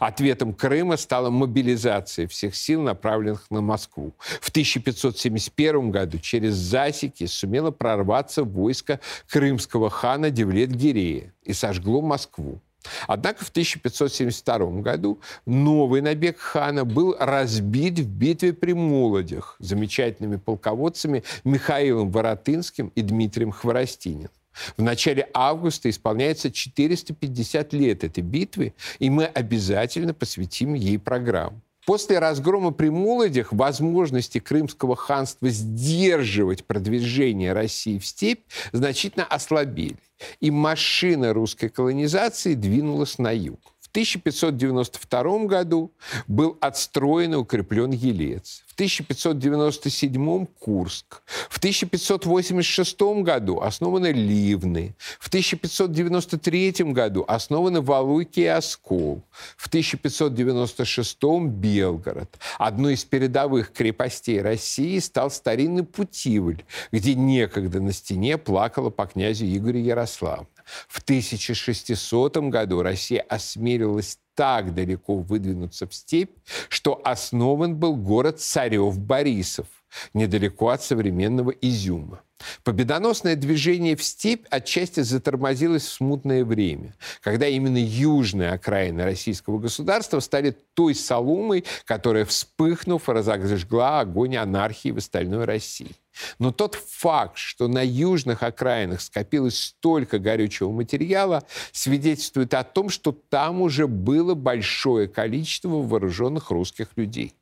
Ответом 0.01 0.55
Крыма 0.55 0.97
стала 0.97 1.31
мобилизация 1.31 2.27
всех 2.29 2.55
сил, 2.55 2.83
направленных 2.83 3.51
на 3.51 3.61
Москву. 3.61 4.15
В 4.41 4.51
1571 4.51 5.91
году 5.91 6.19
через 6.19 6.55
засеки 6.55 7.27
сумело 7.27 7.71
прорваться 7.71 8.45
войско 8.45 9.01
крымского 9.29 9.91
хана 9.91 10.31
Девлет-Гирея 10.31 11.33
и 11.43 11.53
сожгло 11.53 12.01
Москву. 12.01 12.61
Однако 13.07 13.45
в 13.45 13.51
1572 13.51 14.81
году 14.81 15.21
новый 15.47 16.01
набег 16.01 16.39
хана 16.39 16.85
был 16.85 17.17
разбит 17.19 17.99
в 17.99 18.09
битве 18.09 18.53
при 18.53 18.73
Молодях 18.73 19.57
замечательными 19.59 20.37
полководцами 20.37 21.23
Михаилом 21.45 22.11
Воротынским 22.11 22.93
и 22.95 23.03
Дмитрием 23.03 23.53
Хворостининым. 23.53 24.31
В 24.77 24.83
начале 24.83 25.29
августа 25.35 25.91
исполняется 25.91 26.51
450 26.51 27.73
лет 27.73 28.05
этой 28.05 28.23
битвы, 28.23 28.75
и 28.99 29.11
мы 29.11 29.25
обязательно 29.25 30.15
посвятим 30.15 30.75
ей 30.75 30.99
программу. 30.99 31.61
После 31.85 32.21
разгрома 32.21 32.71
при 32.71 32.91
Молодях 32.91 33.53
возможности 33.53 34.39
Крымского 34.39 34.95
ханства 34.95 35.49
сдерживать 35.49 36.65
продвижение 36.65 37.53
России 37.53 37.99
в 37.99 38.07
степь 38.07 38.45
значительно 38.71 39.25
ослабели, 39.25 39.97
и 40.41 40.53
машина 40.53 41.33
русской 41.33 41.69
колонизации 41.69 42.55
двинулась 42.55 43.19
на 43.19 43.33
юг. 43.33 43.59
1592 43.93 45.45
году 45.45 45.93
был 46.27 46.57
отстроен 46.61 47.35
и 47.35 47.37
укреплен 47.37 47.91
Елец. 47.91 48.63
В 48.67 48.73
1597 48.75 50.47
Курск. 50.59 51.23
В 51.51 51.59
1586 51.59 53.01
году 53.23 53.61
основаны 53.61 54.13
Ливны. 54.13 54.95
В 55.21 55.29
1593 55.29 56.73
году 56.93 57.25
основаны 57.29 57.83
Валуйки 57.83 58.41
и 58.41 58.47
Оскол. 58.47 59.23
В 59.59 59.69
1596 59.69 61.19
Белгород. 61.49 62.39
Одной 62.59 62.95
из 62.95 63.05
передовых 63.05 63.73
крепостей 63.73 64.41
России 64.41 64.99
стал 65.01 65.31
старинный 65.31 65.85
Путивль, 65.85 66.65
где 66.93 67.15
некогда 67.15 67.79
на 67.81 67.93
стене 67.93 68.39
плакала 68.39 68.89
по 68.89 69.05
князю 69.05 69.45
Игорю 69.45 69.81
Ярославна. 69.81 70.47
В 70.89 71.01
1600 71.01 72.37
году 72.49 72.83
Россия 72.83 73.23
осмелилась 73.29 74.19
так 74.35 74.75
далеко 74.75 75.17
выдвинуться 75.17 75.87
в 75.87 75.95
степь, 75.95 76.37
что 76.69 77.01
основан 77.05 77.77
был 77.77 77.97
город 77.97 78.41
Царев-Борисов, 78.41 79.67
недалеко 80.15 80.69
от 80.69 80.83
современного 80.83 81.51
Изюма. 81.51 82.23
Победоносное 82.65 83.37
движение 83.37 83.97
в 83.97 84.03
степь 84.03 84.47
отчасти 84.51 85.01
затормозилось 85.01 85.85
в 85.85 85.93
смутное 85.93 86.45
время, 86.45 86.95
когда 87.21 87.47
именно 87.47 87.79
южные 87.79 88.51
окраины 88.51 89.05
российского 89.05 89.59
государства 89.59 90.21
стали 90.21 90.57
той 90.75 90.95
соломой, 90.95 91.65
которая, 91.85 92.25
вспыхнув, 92.25 93.09
разожгла 93.09 94.01
огонь 94.01 94.37
анархии 94.37 94.91
в 94.91 94.99
остальной 94.99 95.45
России. 95.45 95.93
Но 96.39 96.53
тот 96.53 96.75
факт, 96.75 97.39
что 97.39 97.69
на 97.69 97.83
южных 97.83 98.43
окраинах 98.43 99.01
скопилось 99.01 99.59
столько 99.59 100.19
горючего 100.19 100.71
материала, 100.71 101.45
свидетельствует 101.73 102.53
о 102.55 102.65
том, 102.65 102.91
что 102.91 103.13
там 103.13 103.63
уже 103.63 103.87
было 103.87 104.35
большое 104.35 105.09
количество 105.09 105.69
вооруженных 105.69 106.51
русских 106.51 106.89
людей. 106.97 107.35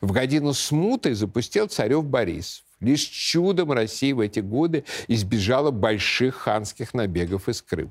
В 0.00 0.12
годину 0.12 0.52
смуты 0.54 1.14
запустил 1.14 1.66
царев 1.66 2.04
Борисов. 2.04 2.64
Лишь 2.80 3.02
чудом 3.02 3.72
Россия 3.72 4.14
в 4.14 4.20
эти 4.20 4.40
годы 4.40 4.84
избежала 5.08 5.70
больших 5.70 6.36
ханских 6.36 6.94
набегов 6.94 7.48
из 7.48 7.60
Крыма. 7.62 7.90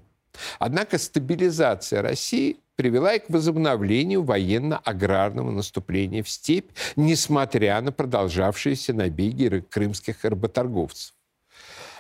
Однако 0.59 0.97
стабилизация 0.97 2.01
России 2.01 2.57
привела 2.75 3.15
и 3.15 3.19
к 3.19 3.29
возобновлению 3.29 4.23
военно-аграрного 4.23 5.51
наступления 5.51 6.23
в 6.23 6.29
степь, 6.29 6.71
несмотря 6.95 7.81
на 7.81 7.91
продолжавшиеся 7.91 8.93
набеги 8.93 9.65
крымских 9.69 10.23
работорговцев. 10.23 11.16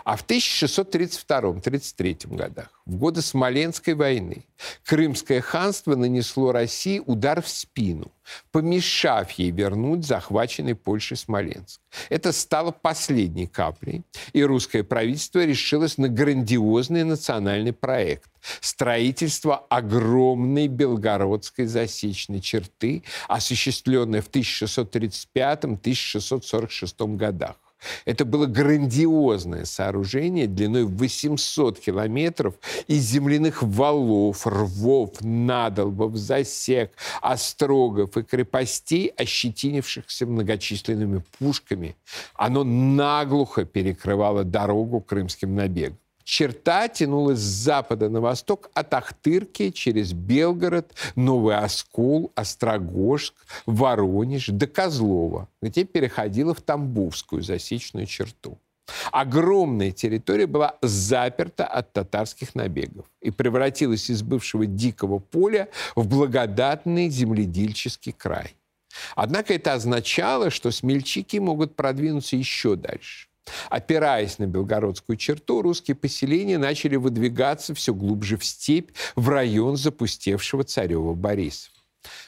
А 0.07 0.15
в 0.15 0.23
1632-33 0.25 2.33
годах, 2.33 2.71
в 2.85 2.95
годы 2.95 3.21
Смоленской 3.21 3.93
войны, 3.93 4.45
Крымское 4.85 5.41
ханство 5.41 5.97
нанесло 5.97 6.53
России 6.53 7.03
удар 7.05 7.41
в 7.41 7.49
спину, 7.49 8.13
помешав 8.53 9.31
ей 9.31 9.51
вернуть 9.51 10.05
захваченный 10.05 10.75
Польшей 10.75 11.17
Смоленск. 11.17 11.81
Это 12.07 12.31
стало 12.31 12.71
последней 12.71 13.47
каплей, 13.47 14.03
и 14.31 14.45
русское 14.45 14.85
правительство 14.85 15.43
решилось 15.43 15.97
на 15.97 16.07
грандиозный 16.07 17.03
национальный 17.03 17.73
проект– 17.73 18.31
строительство 18.61 19.57
огромной 19.57 20.69
белгородской 20.69 21.65
засечной 21.65 22.39
черты, 22.39 23.03
осуществленное 23.27 24.21
в 24.21 24.29
1635-1646 24.29 27.17
годах. 27.17 27.57
Это 28.05 28.25
было 28.25 28.45
грандиозное 28.45 29.65
сооружение 29.65 30.47
длиной 30.47 30.85
800 30.85 31.79
километров 31.79 32.55
из 32.87 33.03
земляных 33.03 33.61
валов, 33.63 34.47
рвов, 34.47 35.21
надолбов, 35.21 36.15
засек, 36.15 36.91
острогов 37.21 38.17
и 38.17 38.23
крепостей, 38.23 39.07
ощетинившихся 39.07 40.25
многочисленными 40.25 41.23
пушками. 41.37 41.95
Оно 42.33 42.63
наглухо 42.63 43.65
перекрывало 43.65 44.43
дорогу 44.43 45.01
крымским 45.01 45.55
набегам. 45.55 45.97
Черта 46.27 46.89
тянулась 46.89 47.39
с 47.39 47.63
запада 47.63 48.09
на 48.09 48.19
восток 48.19 48.69
от 48.73 48.93
Ахтырки 48.93 49.71
через 49.71 50.11
Белгород, 50.11 50.93
Новый 51.15 51.55
Оскол, 51.55 52.33
Острогожск, 52.35 53.33
Воронеж 53.65 54.47
до 54.47 54.67
Козлова, 54.67 55.47
где 55.61 55.85
переходила 55.85 56.53
в 56.53 56.59
Тамбовскую 56.59 57.43
засечную 57.43 58.07
черту. 58.07 58.59
Огромная 59.13 59.91
территория 59.91 60.47
была 60.47 60.75
заперта 60.81 61.65
от 61.65 61.93
татарских 61.93 62.55
набегов 62.55 63.05
и 63.21 63.31
превратилась 63.31 64.09
из 64.09 64.21
бывшего 64.21 64.65
дикого 64.65 65.19
поля 65.19 65.69
в 65.95 66.09
благодатный 66.09 67.07
земледельческий 67.07 68.11
край. 68.11 68.53
Однако 69.15 69.53
это 69.53 69.71
означало, 69.71 70.49
что 70.49 70.71
смельчаки 70.71 71.39
могут 71.39 71.77
продвинуться 71.77 72.35
еще 72.35 72.75
дальше. 72.75 73.29
Опираясь 73.69 74.39
на 74.39 74.45
белгородскую 74.45 75.17
черту, 75.17 75.61
русские 75.61 75.95
поселения 75.95 76.57
начали 76.57 76.95
выдвигаться 76.95 77.73
все 77.73 77.93
глубже 77.93 78.37
в 78.37 78.45
степь, 78.45 78.91
в 79.15 79.29
район 79.29 79.77
запустевшего 79.77 80.63
царева 80.63 81.13
Бориса. 81.13 81.69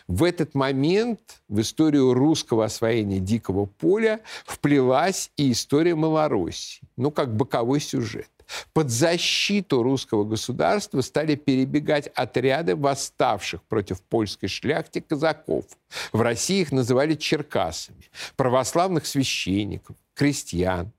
В 0.08 0.24
этот 0.24 0.56
момент 0.56 1.20
в 1.48 1.62
историю 1.62 2.14
русского 2.14 2.66
освоения 2.66 3.20
дикого 3.20 3.66
поля 3.66 4.22
вплелась 4.46 5.32
и 5.38 5.52
история 5.52 5.96
Малороссии, 5.96 6.82
ну, 6.98 7.12
как 7.12 7.36
боковой 7.36 7.80
сюжет. 7.80 8.30
Под 8.74 8.90
защиту 8.90 9.84
русского 9.84 10.24
государства 10.24 11.02
стали 11.02 11.36
перебегать 11.36 12.08
отряды 12.16 12.76
восставших 12.76 13.62
против 13.64 14.02
польской 14.02 14.50
шляхти 14.50 15.02
казаков. 15.02 15.66
В 16.12 16.22
России 16.22 16.62
их 16.62 16.72
называли 16.72 17.14
черкасами, 17.14 18.10
православных 18.36 19.06
священников, 19.06 19.96
крестьян, 20.16 20.92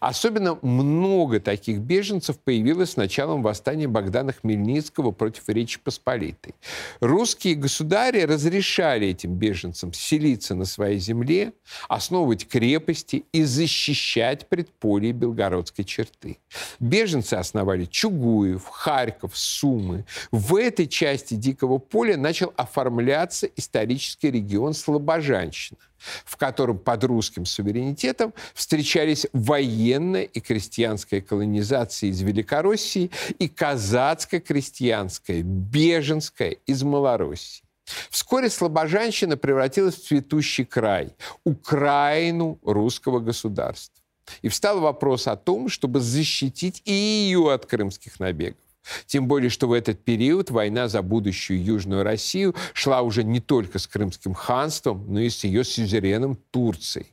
Особенно 0.00 0.58
много 0.62 1.40
таких 1.40 1.80
беженцев 1.80 2.38
появилось 2.38 2.92
с 2.92 2.96
началом 2.96 3.42
восстания 3.42 3.88
Богдана 3.88 4.32
Хмельницкого 4.32 5.10
против 5.10 5.48
Речи 5.48 5.78
Посполитой. 5.78 6.54
Русские 7.00 7.54
государи 7.54 8.22
разрешали 8.22 9.08
этим 9.08 9.34
беженцам 9.34 9.92
селиться 9.92 10.54
на 10.54 10.64
своей 10.64 10.98
земле, 10.98 11.52
основывать 11.88 12.46
крепости 12.46 13.24
и 13.32 13.44
защищать 13.44 14.48
предполье 14.48 15.12
Белгородской 15.12 15.84
черты. 15.84 16.38
Беженцы 16.80 17.34
основали 17.34 17.84
Чугуев, 17.84 18.66
Харьков, 18.66 19.36
Сумы. 19.36 20.04
В 20.30 20.56
этой 20.56 20.86
части 20.86 21.34
Дикого 21.34 21.78
поля 21.78 22.16
начал 22.16 22.52
оформляться 22.56 23.46
исторический 23.56 24.30
регион 24.30 24.74
Слобожанщина 24.74 25.78
в 26.24 26.36
котором 26.36 26.78
под 26.78 27.04
русским 27.04 27.44
суверенитетом 27.44 28.32
встречались 28.54 29.26
военная 29.32 30.22
и 30.22 30.40
крестьянская 30.40 31.20
колонизация 31.20 32.10
из 32.10 32.20
Великороссии 32.22 33.10
и 33.38 33.48
казацко-крестьянская, 33.48 35.42
беженская 35.42 36.56
из 36.66 36.82
Малороссии. 36.82 37.62
Вскоре 38.10 38.50
Слобожанщина 38.50 39.36
превратилась 39.36 39.94
в 39.94 40.06
цветущий 40.06 40.64
край, 40.64 41.14
Украину 41.44 42.58
русского 42.62 43.20
государства. 43.20 44.02
И 44.42 44.48
встал 44.48 44.80
вопрос 44.80 45.28
о 45.28 45.36
том, 45.36 45.68
чтобы 45.68 46.00
защитить 46.00 46.82
и 46.84 46.92
ее 46.92 47.52
от 47.52 47.66
крымских 47.66 48.18
набегов. 48.18 48.65
Тем 49.06 49.28
более, 49.28 49.50
что 49.50 49.68
в 49.68 49.72
этот 49.72 50.04
период 50.04 50.50
война 50.50 50.88
за 50.88 51.02
будущую 51.02 51.62
Южную 51.62 52.02
Россию 52.02 52.54
шла 52.72 53.02
уже 53.02 53.24
не 53.24 53.40
только 53.40 53.78
с 53.78 53.86
Крымским 53.86 54.34
ханством, 54.34 55.06
но 55.08 55.20
и 55.20 55.30
с 55.30 55.44
ее 55.44 55.64
сюзереном 55.64 56.36
Турцией. 56.50 57.06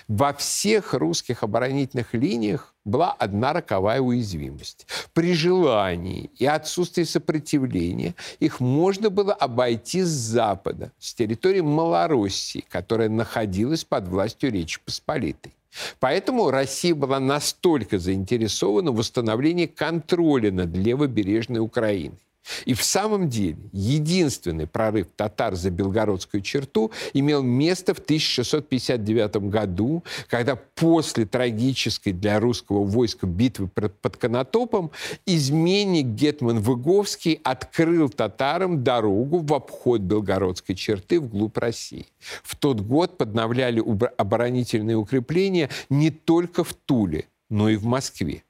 Во 0.08 0.32
всех 0.32 0.94
русских 0.94 1.42
оборонительных 1.42 2.14
линиях 2.14 2.69
была 2.90 3.12
одна 3.12 3.53
роковая 3.53 4.00
уязвимость. 4.00 4.87
При 5.14 5.35
желании 5.35 6.31
и 6.38 6.46
отсутствии 6.46 7.05
сопротивления 7.05 8.14
их 8.40 8.61
можно 8.61 9.11
было 9.11 9.33
обойти 9.33 10.03
с 10.03 10.09
запада, 10.09 10.92
с 10.98 11.14
территории 11.14 11.61
Малороссии, 11.61 12.64
которая 12.68 13.09
находилась 13.09 13.85
под 13.85 14.09
властью 14.09 14.50
Речи 14.50 14.81
Посполитой. 14.85 15.55
Поэтому 16.00 16.50
Россия 16.50 16.94
была 16.94 17.20
настолько 17.20 17.98
заинтересована 17.98 18.90
в 18.90 18.96
восстановлении 18.96 19.66
контроля 19.66 20.50
над 20.50 20.76
левобережной 20.76 21.61
Украиной. 21.61 22.18
И 22.64 22.74
в 22.74 22.83
самом 22.83 23.29
деле 23.29 23.59
единственный 23.72 24.66
прорыв 24.66 25.09
татар 25.14 25.55
за 25.55 25.70
Белгородскую 25.70 26.42
черту 26.42 26.90
имел 27.12 27.42
место 27.42 27.94
в 27.94 27.98
1659 27.98 29.37
году, 29.48 30.05
когда 30.29 30.57
после 30.57 31.26
трагической 31.26 32.12
для 32.12 32.40
русского 32.40 32.85
войска 32.85 33.26
битвы 33.26 33.68
под 33.68 34.16
Конотопом 34.16 34.90
изменник 35.26 36.07
Гетман 36.07 36.61
Выговский 36.61 37.40
открыл 37.44 38.09
татарам 38.09 38.83
дорогу 38.83 39.38
в 39.38 39.53
обход 39.53 40.00
Белгородской 40.00 40.74
черты 40.74 41.20
вглубь 41.20 41.57
России. 41.59 42.07
В 42.42 42.57
тот 42.57 42.81
год 42.81 43.18
подновляли 43.18 43.83
оборонительные 44.16 44.96
укрепления 44.96 45.68
не 45.88 46.11
только 46.11 46.64
в 46.64 46.74
Туле, 46.74 47.26
но 47.48 47.68
и 47.68 47.76
в 47.76 47.85
Москве. 47.85 48.44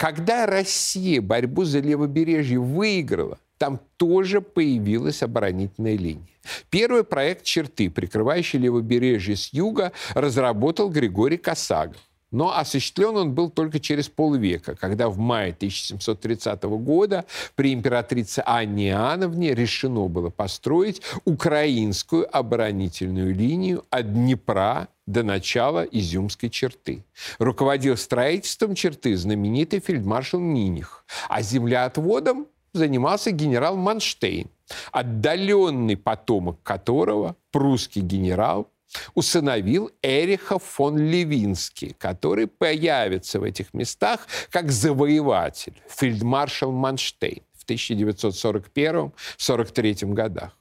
Когда 0.00 0.46
Россия 0.46 1.20
борьбу 1.20 1.64
за 1.64 1.80
левобережье 1.80 2.58
выиграла, 2.58 3.38
там 3.58 3.78
тоже 3.98 4.40
появилась 4.40 5.22
оборонительная 5.22 5.94
линия. 5.94 6.26
Первый 6.70 7.04
проект 7.04 7.44
черты, 7.44 7.90
прикрывающий 7.90 8.58
левобережье 8.58 9.36
с 9.36 9.52
юга, 9.52 9.92
разработал 10.14 10.88
Григорий 10.88 11.36
Косагов. 11.36 11.98
Но 12.30 12.56
осуществлен 12.56 13.14
он 13.14 13.34
был 13.34 13.50
только 13.50 13.78
через 13.78 14.08
полвека, 14.08 14.74
когда 14.74 15.10
в 15.10 15.18
мае 15.18 15.52
1730 15.52 16.62
года 16.62 17.26
при 17.54 17.74
императрице 17.74 18.42
Анне 18.46 18.88
Иоанновне 18.88 19.54
решено 19.54 20.08
было 20.08 20.30
построить 20.30 21.02
украинскую 21.26 22.26
оборонительную 22.34 23.34
линию 23.34 23.84
от 23.90 24.14
Днепра 24.14 24.88
до 25.10 25.22
начала 25.22 25.84
Изюмской 25.84 26.50
черты. 26.50 27.04
Руководил 27.38 27.96
строительством 27.96 28.74
черты 28.74 29.16
знаменитый 29.16 29.80
фельдмаршал 29.80 30.40
Миних, 30.40 31.06
а 31.28 31.40
землеотводом 31.42 32.46
занимался 32.72 33.32
генерал 33.32 33.76
Манштейн, 33.76 34.48
отдаленный 34.92 35.96
потомок 35.96 36.62
которого 36.62 37.34
прусский 37.50 38.02
генерал 38.02 38.68
усыновил 39.14 39.90
Эриха 40.02 40.58
фон 40.58 40.98
Левинский, 40.98 41.94
который 41.98 42.46
появится 42.46 43.40
в 43.40 43.44
этих 43.44 43.72
местах 43.72 44.26
как 44.50 44.70
завоеватель, 44.72 45.80
фельдмаршал 45.88 46.72
Манштейн 46.72 47.42
в 47.52 47.64
1941-43 47.68 50.12
годах. 50.12 50.56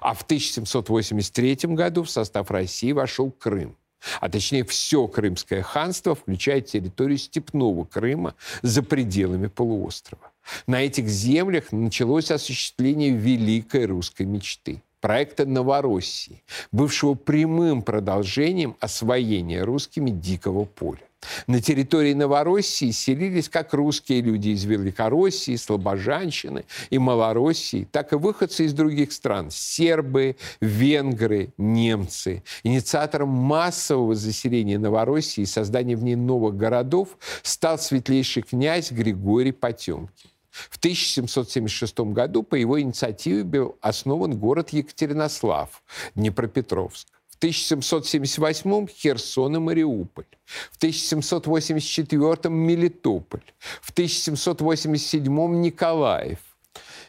А 0.00 0.14
в 0.14 0.22
1783 0.22 1.74
году 1.74 2.02
в 2.02 2.10
состав 2.10 2.50
России 2.50 2.92
вошел 2.92 3.30
Крым. 3.30 3.76
А 4.20 4.28
точнее, 4.28 4.64
все 4.64 5.08
Крымское 5.08 5.62
ханство, 5.62 6.14
включая 6.14 6.60
территорию 6.60 7.18
Степного 7.18 7.84
Крыма 7.84 8.34
за 8.62 8.82
пределами 8.82 9.48
полуострова. 9.48 10.32
На 10.66 10.82
этих 10.82 11.08
землях 11.08 11.72
началось 11.72 12.30
осуществление 12.30 13.10
великой 13.10 13.86
русской 13.86 14.26
мечты 14.26 14.82
проекта 15.00 15.46
Новороссии, 15.46 16.42
бывшего 16.72 17.14
прямым 17.14 17.82
продолжением 17.82 18.76
освоения 18.80 19.62
русскими 19.62 20.10
дикого 20.10 20.64
поля. 20.64 21.00
На 21.46 21.60
территории 21.60 22.12
Новороссии 22.12 22.90
селились 22.90 23.48
как 23.48 23.72
русские 23.74 24.20
люди 24.20 24.50
из 24.50 24.64
Великороссии, 24.64 25.56
Слобожанщины 25.56 26.64
и 26.90 26.98
Малороссии, 26.98 27.88
так 27.90 28.12
и 28.12 28.16
выходцы 28.16 28.64
из 28.64 28.72
других 28.72 29.12
стран– 29.12 29.50
сербы, 29.50 30.36
венгры, 30.60 31.52
немцы. 31.58 32.42
Инициатором 32.62 33.28
массового 33.28 34.14
заселения 34.14 34.78
Новороссии 34.78 35.42
и 35.42 35.46
создания 35.46 35.96
в 35.96 36.04
ней 36.04 36.16
новых 36.16 36.56
городов 36.56 37.18
стал 37.42 37.78
светлейший 37.78 38.42
князь 38.42 38.90
Григорий 38.90 39.52
Потемкин. 39.52 40.10
В 40.50 40.78
1776 40.78 42.00
году 42.12 42.42
по 42.42 42.54
его 42.54 42.80
инициативе 42.80 43.44
был 43.44 43.76
основан 43.80 44.38
город 44.38 44.70
Екатеринослав, 44.70 45.82
Днепропетровск. 46.14 47.08
В 47.36 47.38
1778 47.38 48.86
Херсон 48.86 49.56
и 49.56 49.58
Мариуполь. 49.58 50.24
В 50.72 50.78
1784 50.78 52.48
Мелитополь. 52.48 53.42
В 53.82 53.90
1787 53.90 55.60
Николаев. 55.60 56.38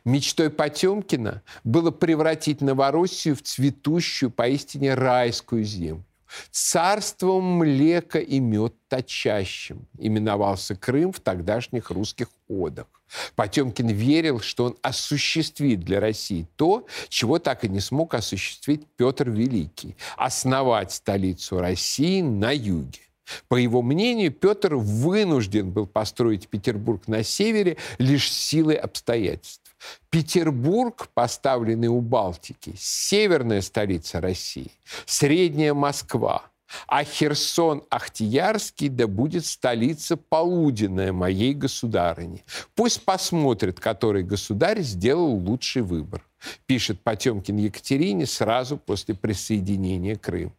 Мечтой 0.04 0.50
Потемкина 0.50 1.44
было 1.64 1.92
превратить 1.92 2.60
Новороссию 2.60 3.38
в 3.38 3.42
цветущую, 3.42 4.30
поистине 4.30 4.96
райскую 4.96 5.64
землю. 5.64 6.04
Царством 6.52 7.44
млека 7.58 8.20
и 8.20 8.40
мед 8.40 8.74
точащим 8.90 9.88
именовался 9.98 10.76
Крым 10.76 11.12
в 11.12 11.20
тогдашних 11.20 11.90
русских 11.92 12.28
одах. 12.50 12.88
Потемкин 13.36 13.88
верил, 13.88 14.40
что 14.42 14.66
он 14.66 14.78
осуществит 14.82 15.82
для 15.82 16.00
России 16.00 16.48
то, 16.56 16.86
чего 17.10 17.40
так 17.40 17.64
и 17.64 17.70
не 17.70 17.80
смог 17.80 18.14
осуществить 18.14 18.86
Петр 18.98 19.30
Великий– 19.30 19.96
основать 20.18 20.92
столицу 20.92 21.60
России 21.60 22.22
на 22.22 22.52
юге. 22.52 23.00
По 23.48 23.56
его 23.56 23.82
мнению, 23.82 24.32
Петр 24.32 24.76
вынужден 24.76 25.72
был 25.72 25.86
построить 25.86 26.48
Петербург 26.48 27.08
на 27.08 27.24
севере 27.24 27.78
лишь 27.98 28.32
силой 28.32 28.76
обстоятельств. 28.76 29.67
Петербург, 30.10 31.10
поставленный 31.14 31.88
у 31.88 32.02
Балтики, 32.02 32.74
северная 32.78 33.62
столица 33.62 34.22
России, 34.22 34.72
средняя 35.06 35.74
Москва, 35.74 36.44
а 36.88 37.04
Херсон 37.04 37.84
Ахтиярский 37.90 38.90
да 38.90 39.08
будет 39.08 39.46
столица 39.46 40.18
полуденная 40.18 41.14
моей 41.14 41.54
государыни. 41.54 42.44
Пусть 42.76 43.04
посмотрит, 43.04 43.80
который 43.80 44.24
государь 44.24 44.82
сделал 44.82 45.34
лучший 45.36 45.82
выбор, 45.82 46.24
пишет 46.66 47.02
Потемкин 47.02 47.58
Екатерине 47.58 48.26
сразу 48.26 48.78
после 48.78 49.16
присоединения 49.16 50.16
Крыма. 50.16 50.54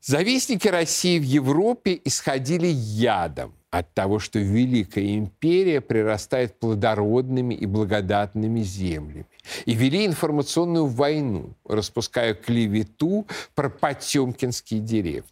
Завистники 0.00 0.68
России 0.68 1.18
в 1.18 1.24
Европе 1.24 2.00
исходили 2.04 2.66
ядом 2.66 3.52
от 3.70 3.92
того, 3.94 4.18
что 4.18 4.38
Великая 4.38 5.16
империя 5.16 5.80
прирастает 5.80 6.58
плодородными 6.58 7.54
и 7.54 7.66
благодатными 7.66 8.60
землями. 8.60 9.26
И 9.66 9.74
вели 9.74 10.06
информационную 10.06 10.86
войну, 10.86 11.54
распуская 11.66 12.34
клевету 12.34 13.26
про 13.54 13.68
потемкинские 13.68 14.80
деревни. 14.80 15.28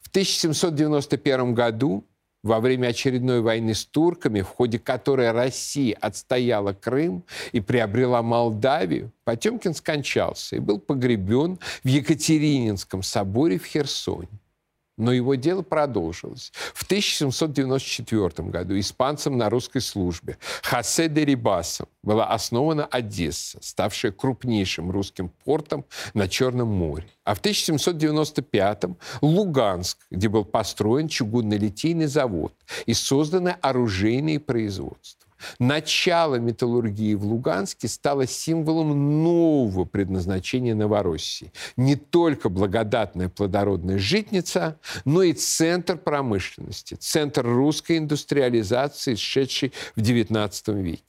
В 0.00 0.08
1791 0.08 1.54
году 1.54 2.04
во 2.42 2.60
время 2.60 2.88
очередной 2.88 3.40
войны 3.42 3.74
с 3.74 3.84
турками, 3.84 4.40
в 4.42 4.48
ходе 4.48 4.78
которой 4.78 5.32
Россия 5.32 5.96
отстояла 6.00 6.72
Крым 6.72 7.24
и 7.52 7.60
приобрела 7.60 8.22
Молдавию, 8.22 9.12
Потемкин 9.24 9.74
скончался 9.74 10.56
и 10.56 10.60
был 10.60 10.78
погребен 10.78 11.58
в 11.82 11.88
Екатерининском 11.88 13.02
соборе 13.02 13.58
в 13.58 13.66
Херсоне. 13.66 14.28
Но 14.98 15.12
его 15.12 15.36
дело 15.36 15.62
продолжилось. 15.62 16.52
В 16.74 16.82
1794 16.82 18.48
году 18.48 18.78
испанцам 18.78 19.38
на 19.38 19.48
русской 19.48 19.80
службе 19.80 20.36
Хосе 20.62 21.08
де 21.08 21.24
Рибасом 21.24 21.86
была 22.02 22.26
основана 22.26 22.84
Одесса, 22.84 23.58
ставшая 23.62 24.10
крупнейшим 24.12 24.90
русским 24.90 25.30
портом 25.44 25.84
на 26.14 26.28
Черном 26.28 26.68
море. 26.68 27.06
А 27.24 27.34
в 27.34 27.40
1795-м 27.40 28.96
Луганск, 29.22 29.98
где 30.10 30.28
был 30.28 30.44
построен 30.44 31.06
чугунно-литейный 31.06 32.06
завод 32.06 32.52
и 32.86 32.92
созданы 32.92 33.56
оружейные 33.60 34.40
производства. 34.40 35.17
Начало 35.58 36.36
металлургии 36.36 37.14
в 37.14 37.24
Луганске 37.24 37.88
стало 37.88 38.26
символом 38.26 39.22
нового 39.22 39.84
предназначения 39.84 40.74
Новороссии. 40.74 41.52
Не 41.76 41.96
только 41.96 42.48
благодатная 42.48 43.28
плодородная 43.28 43.98
житница, 43.98 44.78
но 45.04 45.22
и 45.22 45.32
центр 45.32 45.96
промышленности, 45.96 46.94
центр 46.94 47.46
русской 47.46 47.98
индустриализации, 47.98 49.14
шедший 49.14 49.72
в 49.96 50.00
XIX 50.00 50.82
веке. 50.82 51.02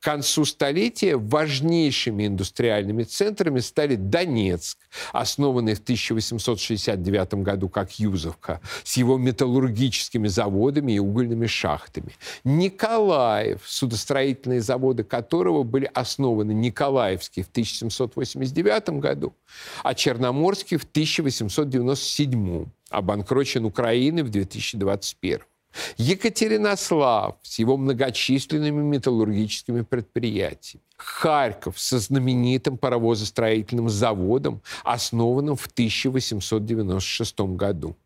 К 0.00 0.04
концу 0.04 0.44
столетия 0.44 1.16
важнейшими 1.16 2.26
индустриальными 2.26 3.02
центрами 3.02 3.60
стали 3.60 3.96
Донецк, 3.96 4.78
основанный 5.12 5.74
в 5.74 5.80
1869 5.80 7.34
году 7.34 7.68
как 7.68 7.98
Юзовка, 7.98 8.60
с 8.84 8.96
его 8.96 9.18
металлургическими 9.18 10.28
заводами 10.28 10.92
и 10.92 10.98
угольными 10.98 11.46
шахтами. 11.46 12.14
Николаев, 12.44 13.62
судостроительные 13.74 14.60
заводы 14.60 15.04
которого 15.04 15.64
были 15.64 15.90
основаны 15.92 16.52
Николаевские 16.52 17.44
в 17.44 17.48
1789 17.48 19.00
году, 19.00 19.34
а 19.82 19.94
Черноморский 19.94 20.76
в 20.76 20.84
1897, 20.84 22.66
обанкрочен 22.90 23.64
Украины 23.64 24.22
в 24.22 24.30
2021. 24.30 25.40
Екатеринослав 25.96 27.36
с 27.42 27.58
его 27.58 27.76
многочисленными 27.76 28.80
металлургическими 28.82 29.82
предприятиями. 29.82 30.84
Харьков 30.96 31.80
со 31.80 31.98
знаменитым 31.98 32.78
паровозостроительным 32.78 33.88
заводом, 33.88 34.62
основанным 34.84 35.56
в 35.56 35.66
1896 35.66 37.40
году. 37.56 37.96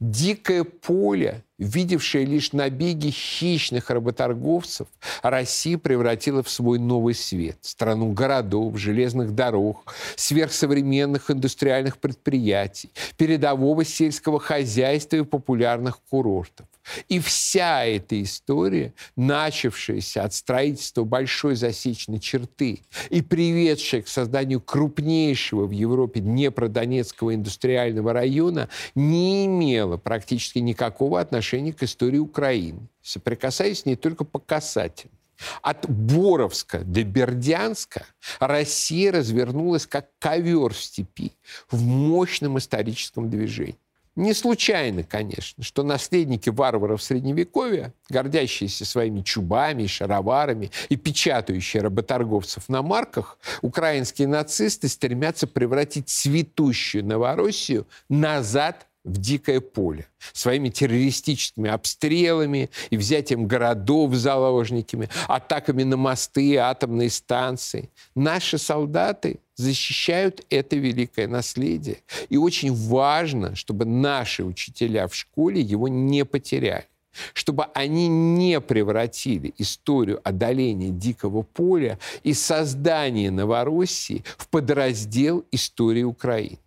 Дикое 0.00 0.64
поле, 0.64 1.44
видевшее 1.58 2.24
лишь 2.24 2.52
набеги 2.52 3.10
хищных 3.10 3.90
работорговцев, 3.90 4.88
Россия 5.22 5.78
превратила 5.78 6.42
в 6.42 6.50
свой 6.50 6.78
новый 6.78 7.14
свет. 7.14 7.58
Страну 7.62 8.12
городов, 8.12 8.76
железных 8.76 9.34
дорог, 9.34 9.94
сверхсовременных 10.16 11.30
индустриальных 11.30 11.98
предприятий, 11.98 12.90
передового 13.16 13.84
сельского 13.84 14.38
хозяйства 14.38 15.16
и 15.16 15.24
популярных 15.24 16.00
курортов. 16.10 16.66
И 17.08 17.18
вся 17.18 17.84
эта 17.84 18.22
история, 18.22 18.92
начавшаяся 19.16 20.24
от 20.24 20.34
строительства 20.34 21.04
большой 21.04 21.56
засечной 21.56 22.20
черты 22.20 22.82
и 23.10 23.22
приведшая 23.22 24.02
к 24.02 24.08
созданию 24.08 24.60
крупнейшего 24.60 25.66
в 25.66 25.70
Европе 25.70 26.20
Днепродонецкого 26.20 27.34
индустриального 27.34 28.12
района, 28.12 28.68
не 28.94 29.46
имела 29.46 29.96
практически 29.96 30.58
никакого 30.58 31.20
отношения 31.20 31.72
к 31.72 31.82
истории 31.82 32.18
Украины, 32.18 32.88
соприкасаясь 33.02 33.80
с 33.80 33.86
ней 33.86 33.96
только 33.96 34.24
по 34.24 34.38
касательной. 34.38 35.14
От 35.62 35.90
Боровска 35.90 36.80
до 36.80 37.02
Бердянска 37.02 38.06
Россия 38.38 39.10
развернулась 39.10 39.86
как 39.86 40.10
ковер 40.18 40.72
в 40.72 40.80
степи 40.80 41.32
в 41.70 41.82
мощном 41.82 42.58
историческом 42.58 43.28
движении. 43.28 43.76
Не 44.16 44.32
случайно, 44.32 45.02
конечно, 45.02 45.64
что 45.64 45.82
наследники 45.82 46.48
варваров 46.48 47.02
Средневековья, 47.02 47.92
гордящиеся 48.08 48.84
своими 48.84 49.22
чубами 49.22 49.84
и 49.84 49.88
шароварами 49.88 50.70
и 50.88 50.96
печатающие 50.96 51.82
работорговцев 51.82 52.68
на 52.68 52.82
марках, 52.82 53.38
украинские 53.60 54.28
нацисты 54.28 54.88
стремятся 54.88 55.48
превратить 55.48 56.08
цветущую 56.08 57.04
Новороссию 57.04 57.88
назад 58.08 58.86
в 59.04 59.18
дикое 59.18 59.60
поле 59.60 60.06
своими 60.32 60.70
террористическими 60.70 61.70
обстрелами 61.70 62.70
и 62.90 62.96
взятием 62.96 63.46
городов 63.46 64.14
заложниками, 64.14 65.08
атаками 65.28 65.82
на 65.82 65.96
мосты 65.96 66.56
атомные 66.56 67.10
станции. 67.10 67.90
Наши 68.14 68.58
солдаты 68.58 69.38
защищают 69.56 70.44
это 70.50 70.76
великое 70.76 71.28
наследие. 71.28 71.98
И 72.30 72.36
очень 72.36 72.74
важно, 72.74 73.54
чтобы 73.54 73.84
наши 73.84 74.42
учителя 74.42 75.06
в 75.06 75.14
школе 75.14 75.60
его 75.60 75.88
не 75.88 76.24
потеряли 76.24 76.86
чтобы 77.32 77.66
они 77.74 78.08
не 78.08 78.60
превратили 78.60 79.54
историю 79.56 80.20
одоления 80.24 80.90
дикого 80.90 81.42
поля 81.42 82.00
и 82.24 82.34
создания 82.34 83.30
Новороссии 83.30 84.24
в 84.36 84.48
подраздел 84.48 85.44
истории 85.52 86.02
Украины. 86.02 86.58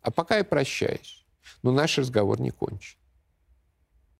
А 0.00 0.10
пока 0.10 0.38
я 0.38 0.44
прощаюсь 0.44 1.25
но 1.62 1.72
наш 1.72 1.98
разговор 1.98 2.40
не 2.40 2.50
кончен. 2.50 2.98